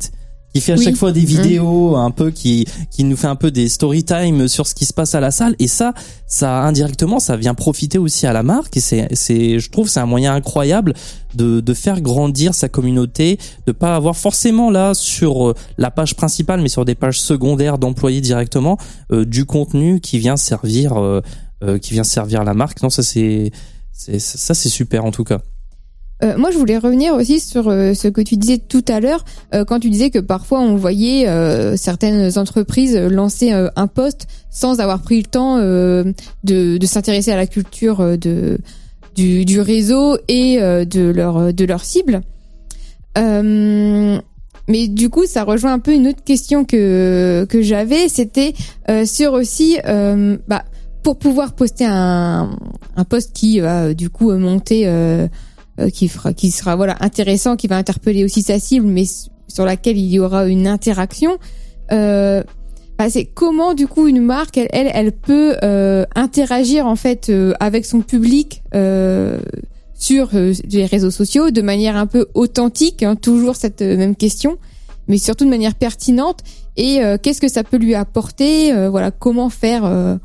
[0.54, 1.26] qui fait à chaque fois des mmh.
[1.26, 4.86] vidéos un peu qui qui nous fait un peu des story time sur ce qui
[4.86, 5.56] se passe à la salle.
[5.60, 5.94] Et ça
[6.28, 8.78] ça indirectement ça vient profiter aussi à la marque.
[8.78, 10.94] Et c'est c'est je trouve c'est un moyen incroyable
[11.34, 16.16] de de faire grandir sa communauté de pas avoir forcément là sur euh, la page
[16.16, 18.78] principale mais sur des pages secondaires d'employés directement
[19.12, 21.22] euh, du contenu qui vient servir euh,
[21.82, 22.82] qui vient servir la marque.
[22.84, 23.52] Non ça c'est
[23.92, 25.40] c'est ça c'est super en tout cas
[26.24, 29.26] euh, moi, je voulais revenir aussi sur euh, ce que tu disais tout à l'heure,
[29.54, 31.28] euh, quand tu disais que parfois on voyait
[31.78, 36.14] certaines entreprises lancer un poste sans avoir pris le temps de,
[36.44, 38.60] de s'intéresser à la culture de
[39.16, 42.22] du, du réseau et de leur de leur cible.
[43.16, 48.54] mais du coup, ça rejoint un peu une autre question que que j'avais, c'était
[49.06, 50.64] sur aussi bah,
[51.04, 52.58] pour pouvoir poster un
[52.96, 54.88] un poste qui va du coup monter
[55.80, 59.06] euh, qui fera, qui sera voilà intéressant, qui va interpeller aussi sa cible, mais
[59.48, 61.38] sur laquelle il y aura une interaction.
[61.92, 62.44] Euh,
[62.98, 67.30] bah, c'est comment du coup une marque, elle, elle, elle peut euh, interagir en fait
[67.30, 69.40] euh, avec son public euh,
[69.96, 74.58] sur les réseaux sociaux de manière un peu authentique, hein, toujours cette même question,
[75.08, 76.42] mais surtout de manière pertinente.
[76.76, 80.20] Et qu'est-ce que ça peut lui apporter Voilà, comment faire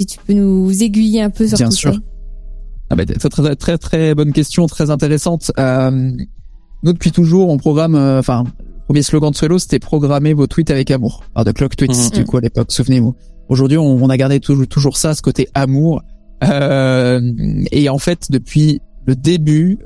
[0.00, 1.94] Si tu peux nous aiguiller un peu sur Bien tout sûr.
[1.94, 2.00] ça.
[2.92, 5.50] Ah bah, très, très très très bonne question, très intéressante.
[5.58, 6.12] Euh,
[6.82, 7.94] nous depuis toujours, on programme.
[7.94, 11.24] Euh, enfin, le premier slogan de Swello, c'était programmer vos tweets avec amour.
[11.34, 12.10] Alors de Clock Tweets, mmh.
[12.14, 13.16] du coup à l'époque, souvenez-vous.
[13.48, 16.02] Aujourd'hui, on, on, a gardé toujours, toujours ça, ce côté amour.
[16.44, 17.32] Euh,
[17.72, 19.78] et en fait, depuis le début,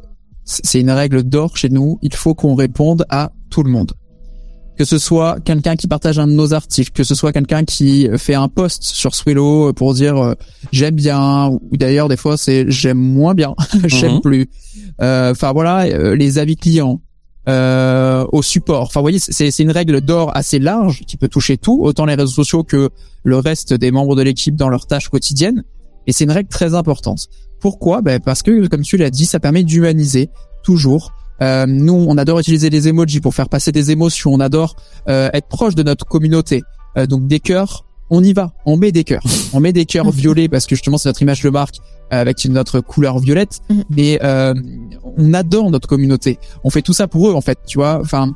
[0.42, 2.00] c'est une règle d'or chez nous.
[2.02, 3.92] Il faut qu'on réponde à tout le monde
[4.76, 8.08] que ce soit quelqu'un qui partage un de nos articles, que ce soit quelqu'un qui
[8.16, 10.34] fait un post sur Swillow pour dire euh,
[10.70, 13.54] j'aime bien, ou d'ailleurs des fois c'est j'aime moins bien,
[13.84, 14.20] j'aime mhm.
[14.20, 14.50] plus.
[15.00, 17.00] Euh, enfin voilà, euh, les avis clients,
[17.46, 18.82] au support.
[18.82, 22.04] Enfin vous voyez, c'est c'est une règle d'or assez large qui peut toucher tout, autant
[22.04, 22.90] les réseaux sociaux que
[23.24, 25.64] le reste des membres de l'équipe dans leurs tâches quotidiennes.
[26.06, 27.26] Et c'est une règle très importante.
[27.60, 28.00] Pourquoi?
[28.00, 30.30] Ben Parce que, comme tu l'as dit, ça permet d'humaniser
[30.62, 31.12] toujours
[31.42, 34.32] euh, nous, on adore utiliser les emojis pour faire passer des émotions.
[34.32, 34.76] On adore
[35.08, 36.62] euh, être proche de notre communauté.
[36.96, 38.52] Euh, donc des cœurs, on y va.
[38.64, 39.22] On met des cœurs.
[39.52, 41.76] On met des cœurs violets parce que justement c'est notre image de marque
[42.10, 43.60] avec notre couleur violette.
[43.68, 43.84] Mhm.
[43.90, 46.38] Mais on adore notre communauté.
[46.64, 47.58] On fait tout ça pour eux en fait.
[47.66, 48.00] Tu vois.
[48.00, 48.34] Enfin,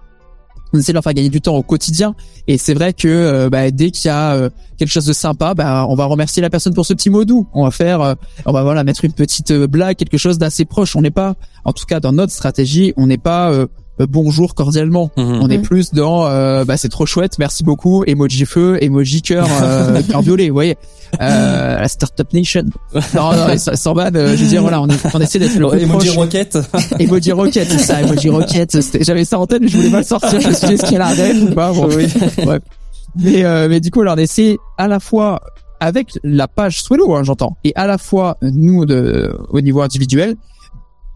[0.73, 2.15] on essaie de leur faire gagner du temps au quotidien.
[2.47, 5.55] Et c'est vrai que euh, bah, dès qu'il y a euh, quelque chose de sympa,
[5.55, 7.47] bah, on va remercier la personne pour ce petit mot doux.
[7.53, 8.15] On va faire, euh,
[8.47, 10.97] on va voilà mettre une petite blague, quelque chose d'assez proche.
[10.97, 13.53] On n'est pas, en tout cas dans notre stratégie, on n'est pas
[14.07, 15.11] bonjour cordialement.
[15.17, 15.41] Mhm.
[15.43, 19.47] On est plus dans euh, bah c'est trop chouette, merci beaucoup, emoji feu, emoji cœur,
[19.63, 20.77] euh, cœur violet, vous voyez.
[21.21, 22.65] Euh, la startup nation.
[23.15, 25.83] Non, non, sans bad, je veux dire voilà, on, est, on essaie d'être le plus
[25.83, 26.59] emoji rocket.
[26.99, 28.79] emoji rocket, c'est ça, emoji rocket.
[29.01, 30.41] J'avais ça en tête, mais je voulais pas le sortir.
[30.41, 31.73] Je me suis dit est-ce qu'il y a la reine ou pas.
[31.73, 32.07] Bon, oui.
[32.47, 32.61] ouais.
[33.17, 35.41] Mais mais du coup, alors on essaie à la fois
[35.81, 40.37] avec la page Swello, hein, j'entends, et à la fois nous de au niveau individuel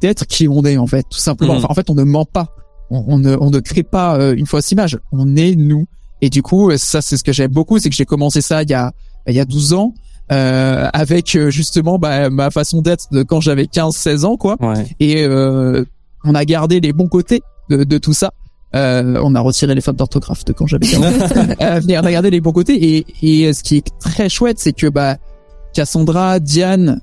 [0.00, 1.58] d'être qui on est en fait, tout simplement.
[1.58, 1.66] Mhm.
[1.68, 2.48] en fait, on ne ment pas
[2.90, 4.98] on, ne, on ne crée pas euh, une fausse image.
[5.12, 5.86] On est nous.
[6.20, 8.70] Et du coup, ça, c'est ce que j'aime beaucoup, c'est que j'ai commencé ça il
[8.70, 8.92] y a,
[9.26, 9.94] il y a 12 ans.
[10.32, 14.56] Euh, avec euh, justement bah, ma façon d'être de quand j'avais 15-16 ans quoi
[14.98, 15.84] et euh,
[16.24, 18.32] on a gardé les bons côtés de, de tout ça
[18.74, 22.10] euh, on a retiré les fautes d'orthographe de quand j'avais 15 ans euh, on a
[22.10, 25.18] gardé les bons côtés et, et ce qui est très chouette c'est que bah
[25.74, 27.02] Cassandra Diane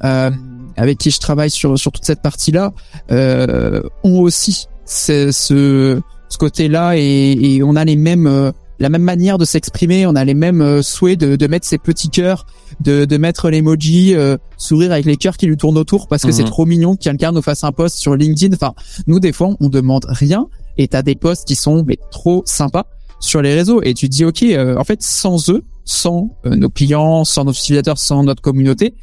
[0.75, 2.71] avec qui je travaille sur sur toute cette partie là
[3.11, 9.37] ont aussi ce, ce côté-là et, et, on a les mêmes euh, la même manière
[9.37, 12.47] de s'exprimer, on a les mêmes euh, souhaits de, de mettre ses petits cœurs,
[12.79, 16.31] de, de mettre l'emoji euh, sourire avec les cœurs qui lui tournent autour parce que
[16.31, 16.49] c'est mhm.
[16.49, 18.55] trop mignon que quelqu'un nous fasse un post sur LinkedIn.
[18.55, 18.73] Enfin,
[19.05, 22.87] nous des fois on demande rien et t'as des posts qui sont mais trop sympas
[23.19, 24.43] sur les réseaux et tu te dis ok
[24.77, 28.95] en fait sans eux, sans nos clients, sans nos utilisateurs, sans notre communauté,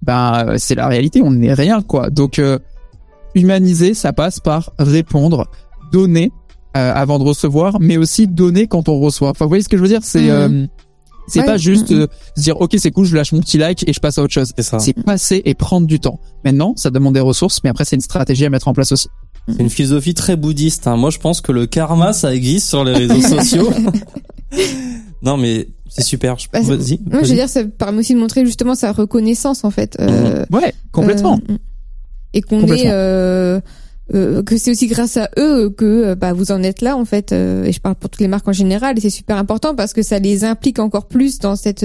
[0.00, 2.08] ben c'est la réalité, on n'est rien quoi.
[2.08, 2.40] Donc
[3.36, 5.46] humaniser, ça passe par répondre,
[5.92, 6.32] donner
[6.76, 9.30] euh, avant de recevoir, mais aussi donner quand on reçoit.
[9.30, 10.00] Enfin, vous voyez ce que je veux dire?
[10.02, 10.66] C'est euh,
[11.28, 12.06] c'est pas juste euh,
[12.36, 14.32] se dire ok c'est cool, je lâche mon petit like et je passe à autre
[14.32, 14.52] chose.
[14.56, 16.18] C'est passer et prendre du temps.
[16.44, 19.08] Maintenant, ça demande des ressources, mais après c'est une stratégie à mettre en place aussi.
[19.48, 20.88] C'est une philosophie très bouddhiste.
[20.88, 20.96] Hein.
[20.96, 23.70] Moi, je pense que le karma, ça existe sur les réseaux sociaux.
[25.22, 26.36] non, mais c'est super.
[26.52, 26.98] Bah, vas-y.
[27.08, 29.96] Moi, je veux dire, ça permet aussi de montrer justement sa reconnaissance, en fait.
[30.00, 31.38] Euh, ouais, complètement.
[31.48, 31.58] Euh,
[32.36, 33.60] et qu'on est euh,
[34.14, 37.32] euh, que c'est aussi grâce à eux que bah, vous en êtes là en fait
[37.32, 40.02] et je parle pour toutes les marques en général et c'est super important parce que
[40.02, 41.84] ça les implique encore plus dans cette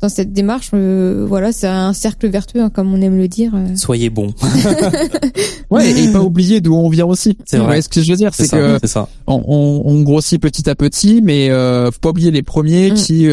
[0.00, 0.70] dans cette démarche.
[0.74, 3.52] Euh, voilà, c'est un cercle vertueux, hein, comme on aime le dire.
[3.54, 3.74] euh.
[3.74, 4.34] Soyez bons.
[5.70, 7.38] Ouais, et pas oublier d'où on vient aussi.
[7.46, 7.76] C'est vrai.
[7.76, 9.08] Ouais, ce que je veux dire, c'est que c'est ça.
[9.26, 12.94] on, on, on grossit petit à petit, mais euh, faut pas oublier les premiers Mm.
[12.94, 13.28] qui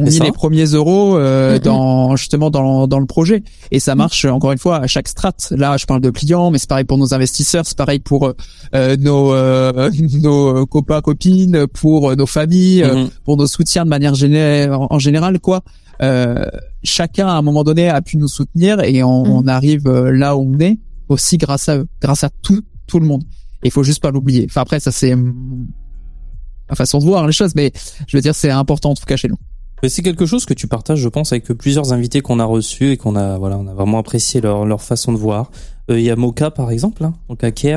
[0.00, 1.58] euh, C'est mis les premiers euros euh, Mm, mm.
[1.60, 3.42] dans justement dans, dans le projet.
[3.70, 5.52] Et ça marche euh, encore une fois à chaque strate.
[5.56, 8.32] Là, je parle de clients, mais c'est pareil pour nos investisseurs, c'est pareil pour euh,
[8.74, 9.90] euh, nos euh,
[10.22, 13.10] nos copains copines, pour euh, nos familles, euh, Mhm.
[13.24, 15.62] pour nos soutiens de manière géné- en, général, quoi.
[16.02, 16.44] Euh,
[16.82, 19.30] chacun à un moment donné a pu nous soutenir et on, Mm.
[19.30, 20.78] on arrive euh, là où on est
[21.08, 23.22] aussi grâce à eux, grâce à tout tout le monde.
[23.62, 24.46] Il faut juste pas l'oublier.
[24.48, 27.72] Enfin après ça c'est ma façon de voir les choses, mais
[28.08, 29.36] je veux dire c'est important en tout cas chez nous.
[29.82, 32.92] Mais c'est quelque chose que tu partages, je pense, avec plusieurs invités qu'on a reçus
[32.92, 35.50] et qu'on a, voilà, on a vraiment apprécié leur, leur façon de voir.
[35.90, 37.14] Euh, Il y a Moka, par exemple, hein.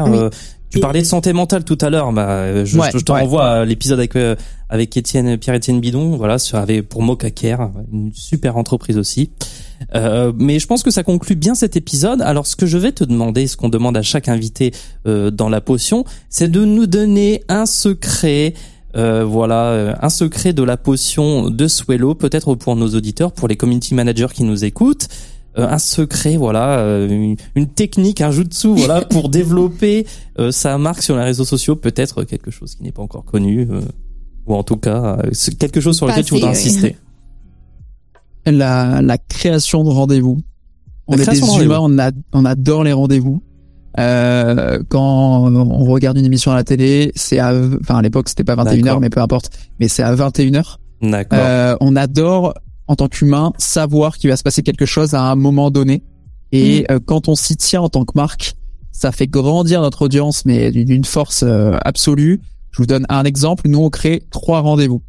[0.07, 0.17] Oui.
[0.17, 0.29] euh,
[0.69, 2.11] tu parlais de santé mentale tout à l'heure.
[2.11, 3.21] Bah, je, Ouais, je te ouais.
[3.21, 4.35] renvoie à l'épisode avec euh,
[4.69, 6.17] avec Étienne, Pierre-Étienne Bidon.
[6.17, 9.31] Voilà, sur, avec, pour Moka Care, une super entreprise aussi.
[9.95, 12.21] Euh, mais je pense que ça conclut bien cet épisode.
[12.21, 14.73] Alors, ce que je vais te demander, ce qu'on demande à chaque invité
[15.07, 18.53] euh, dans la potion, c'est de nous donner un secret.
[18.95, 23.47] Euh, voilà, euh, un secret de la potion de Swello, peut-être pour nos auditeurs, pour
[23.47, 25.09] les community managers qui nous écoutent.
[25.57, 30.05] Euh, un secret, voilà, euh, une, une technique, un jutsu, voilà, pour développer
[30.37, 33.67] euh, sa marque sur les réseaux sociaux, peut-être quelque chose qui n'est pas encore connu,
[33.71, 33.79] euh,
[34.47, 36.57] ou en tout cas euh, c'est quelque chose sur lequel tu voudrais oui.
[36.57, 36.97] insister.
[38.45, 40.39] La la création de rendez-vous.
[41.07, 43.41] On La est des humains, on, a, on adore les rendez-vous.
[43.99, 48.43] Euh, quand on regarde une émission à la télé, c'est à, enfin à l'époque c'était
[48.43, 48.99] pas 21h D'accord.
[48.99, 50.77] mais peu importe, mais c'est à 21h.
[51.01, 51.39] D'accord.
[51.41, 52.53] Euh, on adore,
[52.87, 56.03] en tant qu'humain, savoir qu'il va se passer quelque chose à un moment donné.
[56.51, 58.55] Et euh, quand on s'y tient en tant que marque,
[58.91, 62.41] ça fait grandir notre audience, mais d'une d'une force euh, absolue.
[62.71, 63.67] Je vous donne un exemple.
[63.67, 65.01] Nous, on crée trois rendez-vous.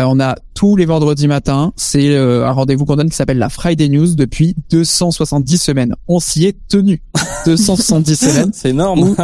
[0.00, 3.38] Euh, on a tous les vendredis matins, c'est euh, un rendez-vous qu'on donne qui s'appelle
[3.38, 5.94] la Friday News depuis 270 semaines.
[6.08, 7.02] On s'y est tenu.
[7.46, 8.50] 270 semaines.
[8.52, 9.14] c'est énorme.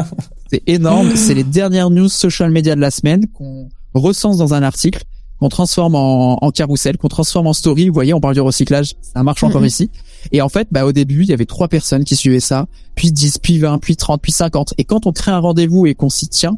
[0.50, 1.16] C'est énorme.
[1.16, 5.02] C'est les dernières news social media de la semaine qu'on recense dans un article,
[5.40, 7.88] qu'on transforme en, en carrousel, qu'on transforme en story.
[7.88, 8.94] Vous voyez, on parle du recyclage.
[9.00, 9.90] Ça marche encore ici.
[10.32, 13.12] Et en fait, bah, au début, il y avait trois personnes qui suivaient ça, puis
[13.12, 14.74] 10, puis 20, puis 30, puis 50.
[14.78, 16.56] Et quand on crée un rendez-vous et qu'on s'y tient,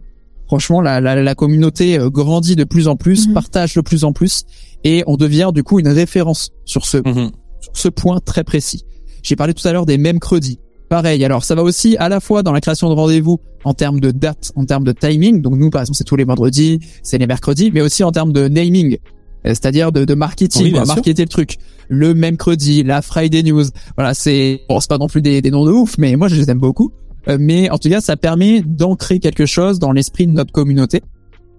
[0.49, 3.35] franchement, la, la, la communauté euh, grandit de plus en plus, Mhm.
[3.35, 4.43] partage de plus en plus,
[4.83, 7.31] et on devient du coup une référence sur ce Mhm.
[7.61, 8.83] sur ce point très précis.
[9.23, 10.59] J'ai parlé tout à l'heure des mêmes crédits.
[10.89, 14.01] Pareil, alors ça va aussi à la fois dans la création de rendez-vous en termes
[14.01, 15.43] de date, en termes de timing.
[15.43, 18.33] Donc nous, par exemple, c'est tous les vendredis, c'est les mercredis, mais aussi en termes
[18.33, 21.57] de naming, euh, c'est-à-dire de, de marketing, Oui, quoi, marketer le truc.
[21.91, 23.65] Le mercredi, la Friday News,
[23.97, 26.37] voilà, c'est bon, c'est pas non plus des, des noms de ouf, mais moi je
[26.37, 26.91] les aime beaucoup.
[27.29, 31.03] Euh, mais en tout cas, ça permet d'ancrer quelque chose dans l'esprit de notre communauté.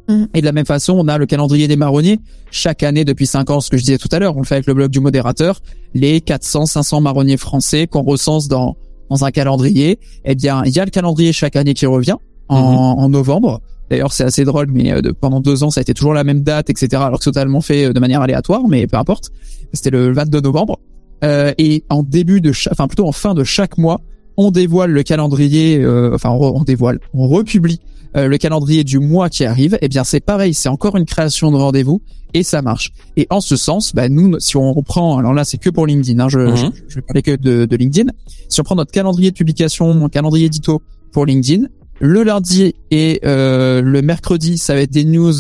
[0.08, 0.28] Mhm.
[0.34, 2.20] Et de la même façon, on a le calendrier des marronniers.
[2.52, 4.56] Chaque année, depuis cinq ans, ce que je disais tout à l'heure, on le fait
[4.56, 5.60] avec le blog du modérateur,
[5.94, 8.76] les 400, 500 marronniers français qu'on recense dans,
[9.10, 10.00] dans un calendrier.
[10.26, 12.16] Eh bien, il y a le calendrier chaque année qui revient
[12.48, 13.62] en, en novembre.
[13.92, 16.24] D'ailleurs, c'est assez drôle, mais euh, de- pendant deux ans, ça a été toujours la
[16.24, 16.90] même date, etc.
[17.04, 19.30] Alors que c'est totalement fait euh, de manière aléatoire, mais peu importe.
[19.74, 20.80] C'était le 22 novembre.
[21.24, 24.00] Euh, et en début de, enfin plutôt en fin de chaque mois,
[24.42, 27.80] on dévoile le calendrier, euh, enfin on, dévoile, on republie
[28.16, 29.78] euh, le calendrier du mois qui arrive.
[29.82, 32.02] Eh bien, c'est pareil, c'est encore une création de rendez-vous
[32.34, 32.92] et ça marche.
[33.18, 36.20] Et en ce sens, bah, nous, si on reprend, alors là, c'est que pour LinkedIn,
[36.24, 36.56] hein, je, Mhm.
[36.56, 38.12] je, je vais parler que de, de LinkedIn.
[38.48, 40.82] Si on prend notre calendrier de publication, mon calendrier édito
[41.12, 41.66] pour LinkedIn,
[42.00, 45.34] le lundi et euh, le mercredi, ça va être des news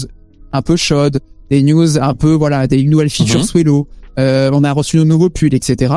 [0.51, 1.19] un peu chaudes,
[1.49, 3.45] des news un peu, voilà, des nouvelles features.
[3.45, 3.87] Swello.
[4.17, 5.93] Euh, on a reçu nos nouveaux pulls, etc.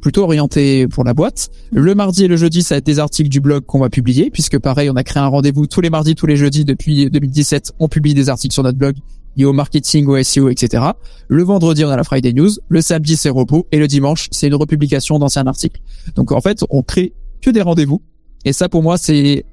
[0.00, 1.48] Plutôt orienté pour la boîte.
[1.72, 4.30] Le mardi et le jeudi, ça va être des articles du blog qu'on va publier,
[4.30, 7.72] puisque pareil, on a créé un rendez-vous tous les mardis, tous les jeudis depuis 2017.
[7.80, 8.96] On publie des articles sur notre blog
[9.36, 10.82] liés au marketing, au SEO, etc.
[11.28, 12.50] Le vendredi, on a la Friday News.
[12.68, 13.66] Le samedi, c'est repos.
[13.72, 15.80] Et le dimanche, c'est une republication d'anciens articles.
[16.14, 18.00] Donc, en fait, on crée que des rendez-vous.
[18.44, 19.44] Et ça, pour moi, c'est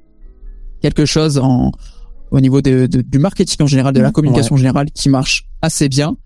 [0.80, 1.72] quelque chose en,
[2.30, 4.12] au niveau de, de- du marketing en général, de la Mhm.
[4.12, 6.16] communication générale, qui marche assez bien.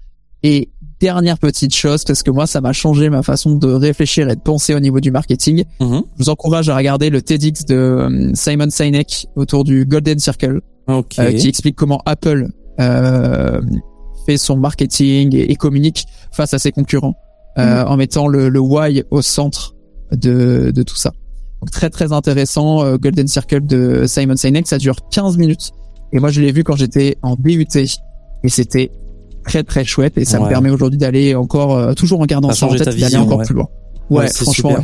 [0.42, 0.70] Et
[1.00, 4.40] dernière petite chose, parce que moi, ça m'a changé ma façon de réfléchir et de
[4.40, 5.64] penser au niveau du marketing.
[5.80, 6.02] Mhm.
[6.18, 10.60] Je vous encourage à regarder le TEDx de euh, Simon Sinek autour du Golden Circle,
[10.88, 12.48] euh, qui explique comment Apple
[12.80, 13.60] euh,
[14.26, 17.14] fait son marketing et, et communique face à ses concurrents,
[17.58, 19.74] euh, en mettant le, le why au centre
[20.12, 21.12] de, de tout ça.
[21.60, 25.72] Donc très très intéressant, Golden Circle de Simon Sinek, ça dure 15 minutes.
[26.12, 27.66] Et moi je l'ai vu quand j'étais en DUT
[28.44, 28.90] et c'était
[29.48, 30.48] très très chouette et ça me Ouais.
[30.50, 33.44] permet aujourd'hui d'aller encore, euh, toujours en gardant Ça en tête, d'aller encore ouais.
[33.44, 33.68] plus loin.
[34.10, 34.76] Ouais, Ouais, franchement.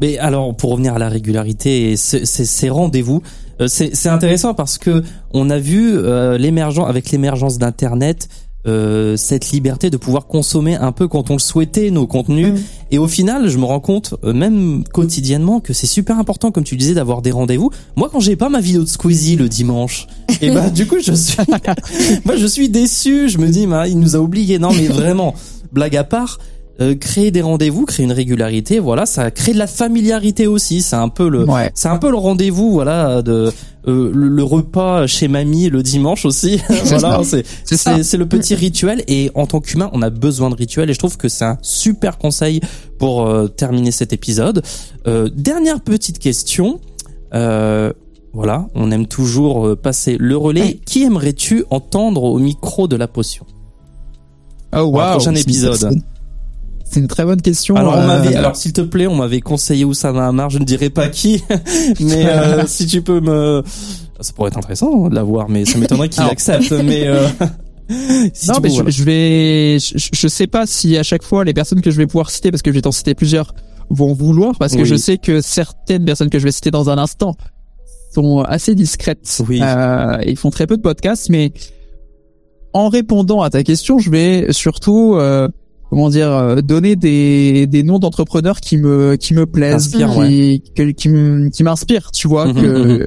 [0.00, 3.22] Mais alors, pour revenir à la régularité et ce- ces, rendez-vous,
[3.60, 5.02] euh, c'est c'est intéressant parce que
[5.32, 8.28] on a vu euh, l'émergence avec l'émergence d'Internet,
[8.66, 12.54] euh, cette liberté de pouvoir consommer un peu quand on le souhaitait nos contenus.
[12.54, 12.62] Mm.
[12.90, 16.64] Et au final, je me rends compte, euh, même quotidiennement, que c'est super important, comme
[16.64, 17.70] tu disais, d'avoir des rendez-vous.
[17.96, 20.06] Moi, quand j'ai pas ma vidéo de Squeezie le dimanche,
[20.40, 21.36] et bah du coup, je suis,
[22.24, 23.28] moi, je suis déçu.
[23.28, 24.58] Je me dis, bah, il nous a oubliés.
[24.58, 25.34] Non, mais vraiment,
[25.72, 26.38] blague à part.
[26.80, 30.82] Euh, créer des rendez-vous, créer une régularité, voilà, ça crée de la familiarité aussi.
[30.82, 31.70] C'est un peu le, Ouais.
[31.74, 33.50] c'est un peu le rendez-vous, voilà, de
[33.88, 36.60] euh, le, le repas chez mamie le dimanche aussi.
[36.84, 40.90] voilà, c'est C'est le petit rituel et en tant qu'humain, on a besoin de rituels
[40.90, 42.60] et je trouve que c'est un super conseil
[42.98, 44.62] pour euh, terminer cet épisode.
[45.06, 46.80] Euh, dernière petite question.
[47.34, 47.92] Euh,
[48.32, 50.78] voilà, on aime toujours euh, passer le relais.
[50.84, 53.46] Qui aimerais-tu entendre au micro de la potion?
[54.76, 55.12] Oh wow.
[55.12, 56.02] prochain épisode.
[56.90, 57.76] C'est- une très bonne question.
[57.76, 60.64] Alors on euh, m'avait, alors s'il te plaît, on m'avait conseillé Oussama Hamar, je ne
[60.64, 61.42] dirai pas qui,
[62.00, 63.62] mais euh, si tu peux me,
[64.20, 67.26] ça pourrait être intéressant de l'avoir, mais ça m'étonnerait qu'il accepte, mais euh...
[68.32, 71.54] si non, mais je, je vais, je, je sais pas si à chaque fois les
[71.54, 73.54] personnes que je vais pouvoir citer, parce que je vais t'en citer plusieurs,
[73.90, 74.84] vont vouloir, parce que Oui.
[74.86, 77.36] je sais que certaines personnes que je vais citer dans un instant
[78.14, 79.42] sont assez discrètes.
[79.48, 79.60] Oui.
[79.62, 81.52] Euh, ils font très peu de podcasts, mais
[82.72, 85.48] en répondant à ta question, je vais surtout, euh,
[85.90, 90.94] comment dire, euh, donner des, des noms d'entrepreneurs qui me, qui me plaisent, qui, qui,
[91.50, 92.46] qui m'inspirent, tu vois.
[92.46, 93.06] Mhm, que, mhm.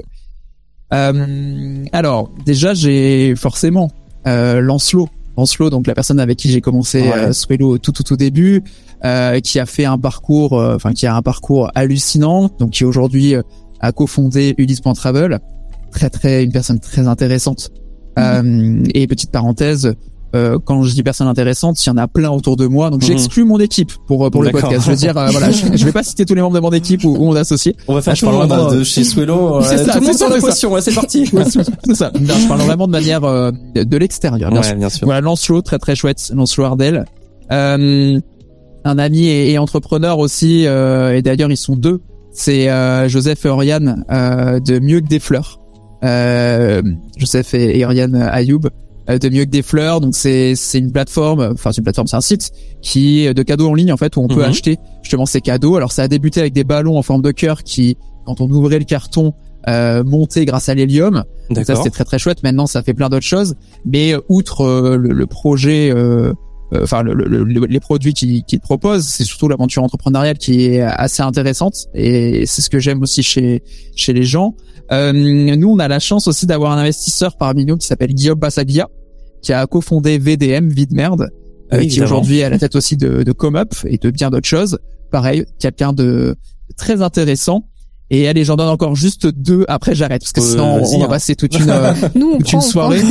[0.92, 3.92] Euh, alors, déjà, j'ai forcément
[4.28, 5.08] euh, Lancelot.
[5.38, 7.14] Lancelot, donc la personne avec qui j'ai commencé Ouais.
[7.14, 8.64] euh, Swello au tout tout au début,
[9.06, 12.84] euh, qui a fait un parcours, euh, enfin qui a un parcours hallucinant, donc qui
[12.84, 13.42] aujourd'hui euh,
[13.80, 15.40] a cofondé Ulysse.travel,
[15.92, 17.70] très très une personne très intéressante.
[18.18, 19.94] Euh, et petite parenthèse,
[20.36, 23.02] euh, quand je dis personne intéressante, il y en a plein autour de moi, donc
[23.02, 23.08] Mhm.
[23.08, 24.86] j'exclus mon équipe pour pour le podcast.
[24.86, 26.72] Je veux dire, euh, voilà, je, je vais pas citer tous les membres de mon
[26.72, 27.76] équipe ou, ou mon associé.
[27.88, 30.14] On va faire je parle vraiment, de chez Swello, C'est euh, ça, tout le monde
[30.14, 31.26] c'est sur ça, potion, ouais, c'est parti.
[31.86, 32.12] C'est ça.
[32.20, 34.52] Non, je parle vraiment de manière euh, de l'extérieur.
[34.52, 34.72] bien sûr.
[34.74, 35.06] Ouais, bien sûr.
[35.06, 37.06] Voilà, Lancelot, très très chouette, Lancelot Ardel.
[37.52, 38.20] Euh,
[38.86, 42.02] un ami et, et entrepreneur aussi, euh, et d'ailleurs ils sont deux.
[42.32, 45.60] C'est euh, Joseph et Oriane euh, de Mieux que des fleurs.
[46.06, 46.82] Euh,
[47.18, 48.70] Joseph et, et Oriane Ayoub euh,
[49.18, 50.02] de Mieux que des fleurs.
[50.02, 52.52] Donc c'est c'est une plateforme, enfin c'est une plateforme, c'est un site
[52.82, 54.50] qui est de cadeaux en ligne en fait où on peut Mhm.
[54.50, 55.76] acheter justement ces cadeaux.
[55.78, 58.78] Alors ça a débuté avec des ballons en forme de cœur qui, quand on ouvrait
[58.80, 59.34] le carton,
[59.68, 61.24] euh, montaient grâce à l'hélium.
[61.66, 62.44] Ça c'était très très chouette.
[62.44, 63.56] Maintenant ça fait plein d'autres choses,
[63.86, 66.34] mais euh, outre euh, le, le projet, euh,
[66.74, 70.66] euh, enfin le, le- le- les produits qu'il qu'il propose, c'est surtout l'aventure entrepreneuriale qui
[70.66, 73.64] est assez intéressante et c'est ce que j'aime aussi chez
[73.96, 74.54] chez les gens.
[74.92, 78.40] Euh, nous on a la chance aussi d'avoir un investisseur parmi nous qui s'appelle Guillaume
[78.40, 78.88] Bassaglia,
[79.42, 81.30] qui a cofondé VDM Vide Merde,
[81.74, 84.30] euh, Oui, qui aujourd'hui est à la tête aussi de, de ComUp et de bien
[84.30, 84.80] d'autres choses.
[85.12, 86.36] Pareil, quelqu'un de
[86.78, 87.64] très intéressant.
[88.12, 89.66] Et allez, j'en donne encore juste deux.
[89.68, 91.10] Après, j'arrête parce que Euh, sinon on- vas-y, on va hein.
[91.10, 93.02] passer toute une euh, Nous, on toute prend, une on soirée.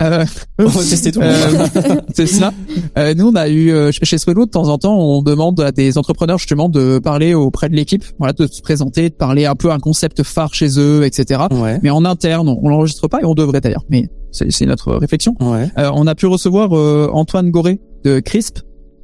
[0.00, 0.24] Euh,
[0.58, 1.70] On va tester tout le monde.
[1.76, 2.50] euh, c'est ça.
[2.96, 5.70] Euh, nous, on a eu euh, chez Swello de temps en temps, on demande à
[5.70, 9.54] des entrepreneurs justement de parler auprès de l'équipe, voilà, de se présenter, de parler un
[9.54, 11.42] peu un concept phare chez eux, etc.
[11.50, 11.78] Ouais.
[11.82, 13.84] Mais en interne, on, on l'enregistre pas et on devrait d'ailleurs.
[13.90, 15.36] Mais c'est notre réflexion.
[15.40, 15.68] Ouais.
[15.78, 18.58] Euh, on a pu recevoir euh, Antoine Goré de Crisp.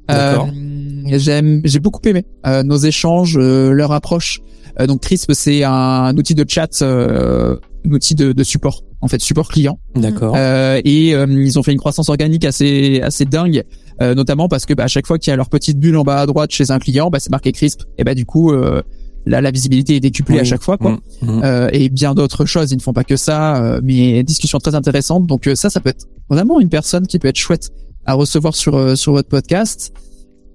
[0.08, 0.48] D'accord.
[0.48, 4.40] Euh, J'aime, j'ai beaucoup aimé euh, nos échanges, euh, leur approche.
[4.80, 7.56] Euh, donc Crisp, c'est un, outil de chat, euh,
[7.86, 9.78] un outil de, de support, en fait, support client.
[9.94, 10.34] D'accord.
[10.36, 13.64] Euh, et euh, ils ont fait une croissance organique assez assez dingue,
[14.00, 16.04] euh, notamment parce que bah, à chaque fois qu'il y a leur petite bulle en
[16.04, 17.82] bas à droite chez un client, bah, c'est marqué Crisp.
[17.98, 18.52] Et bah du coup,
[19.26, 20.46] là la visibilité est décuplée à Oui.
[20.46, 20.92] chaque fois, quoi.
[20.92, 21.40] Mm, mm.
[21.44, 22.72] Euh, et bien d'autres choses.
[22.72, 25.26] Ils ne font pas que ça, euh, mais discussions très intéressantes.
[25.26, 27.70] Donc euh, ça, ça peut être vraiment une personne qui peut être chouette
[28.04, 29.92] à recevoir sur euh, sur votre podcast.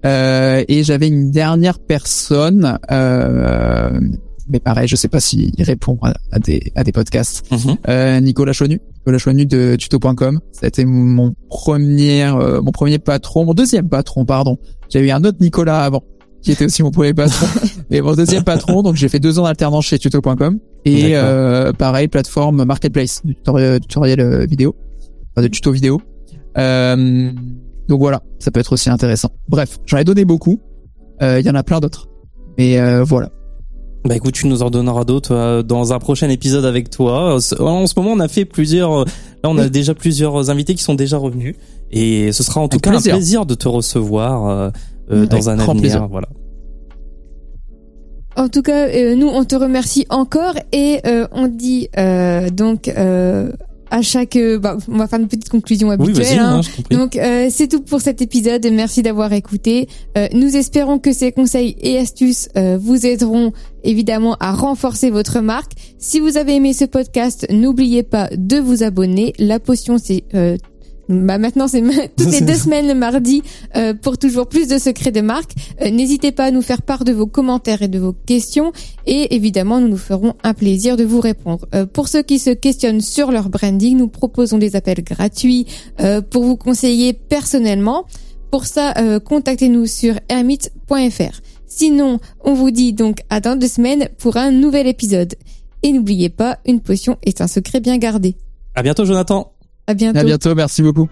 [0.06, 4.00] Euh, et j'avais une dernière personne, euh,
[4.48, 7.44] mais pareil, je sais pas s'il répond à, à des à des podcasts.
[7.88, 10.40] Euh, Nicolas Chonu, Nicolas Chonu de tuto.com.
[10.52, 14.56] Ça a été mon premier euh, mon premier patron, mon deuxième patron, pardon.
[14.88, 16.02] J'avais eu un autre Nicolas avant
[16.48, 17.46] qui était aussi mon premier patron,
[17.90, 18.82] mais mon deuxième patron.
[18.82, 23.80] Donc j'ai fait deux ans d'alternance chez tuto.com et euh, pareil plateforme marketplace, du tutoriel,
[23.80, 24.74] tutoriel, euh, vidéo,
[25.36, 26.00] enfin de tuto vidéo.
[26.56, 27.30] Euh,
[27.86, 29.28] donc voilà, ça peut être aussi intéressant.
[29.46, 30.58] Bref, j'en ai donné beaucoup.
[31.20, 32.08] Euh, Il y en a plein d'autres,
[32.56, 33.28] mais voilà.
[34.06, 37.34] Bah écoute, tu nous en donneras d'autres dans un prochain épisode avec toi.
[37.34, 37.54] En ce
[38.00, 39.00] moment, on a fait plusieurs.
[39.00, 39.04] Là,
[39.44, 39.70] on a Oui.
[39.70, 41.56] déjà plusieurs invités qui sont déjà revenus,
[41.90, 43.12] et ce sera en tout cas plaisir.
[43.12, 44.72] un plaisir de te recevoir
[45.10, 45.80] euh, Avec dans un grand avenir.
[45.82, 46.08] plaisir.
[46.10, 46.28] Voilà.
[48.36, 52.86] En tout cas, euh, nous, on te remercie encore et euh, on dit euh, donc
[52.86, 53.50] euh,
[53.90, 54.36] à chaque...
[54.36, 56.38] euh, bah, on va faire une petite conclusion habituelle.
[56.38, 56.60] hein.
[56.60, 56.82] hein.
[56.96, 58.64] Donc euh, c'est tout pour cet épisode.
[58.70, 59.88] Merci d'avoir écouté.
[60.16, 63.52] Euh, nous espérons que ces conseils et astuces euh, vous aideront
[63.82, 65.72] évidemment à renforcer votre marque.
[65.98, 69.32] Si vous avez aimé ce podcast, n'oubliez pas de vous abonner.
[69.40, 70.56] La potion c'est euh,
[71.08, 71.82] Bah maintenant c'est
[72.16, 73.42] toutes les deux semaines le mardi
[73.76, 75.52] euh, pour toujours plus de secrets de marque.
[75.80, 78.72] Euh, n'hésitez pas à nous faire part de vos commentaires et de vos questions
[79.06, 81.66] et évidemment nous nous ferons un plaisir de vous répondre.
[81.74, 85.66] Euh, pour ceux qui se questionnent sur leur branding, nous proposons des appels gratuits
[86.30, 88.04] pour vous conseiller personnellement.
[88.50, 91.40] Pour ça, contactez-nous sur hermite.fr.
[91.66, 95.34] Sinon, on vous dit donc à dans deux semaines pour un nouvel épisode.
[95.82, 98.36] Et n'oubliez pas, une potion est un secret bien gardé.
[98.74, 99.52] À bientôt Jonathan.
[99.88, 100.18] À bientôt.
[100.18, 101.08] À bientôt, merci beaucoup.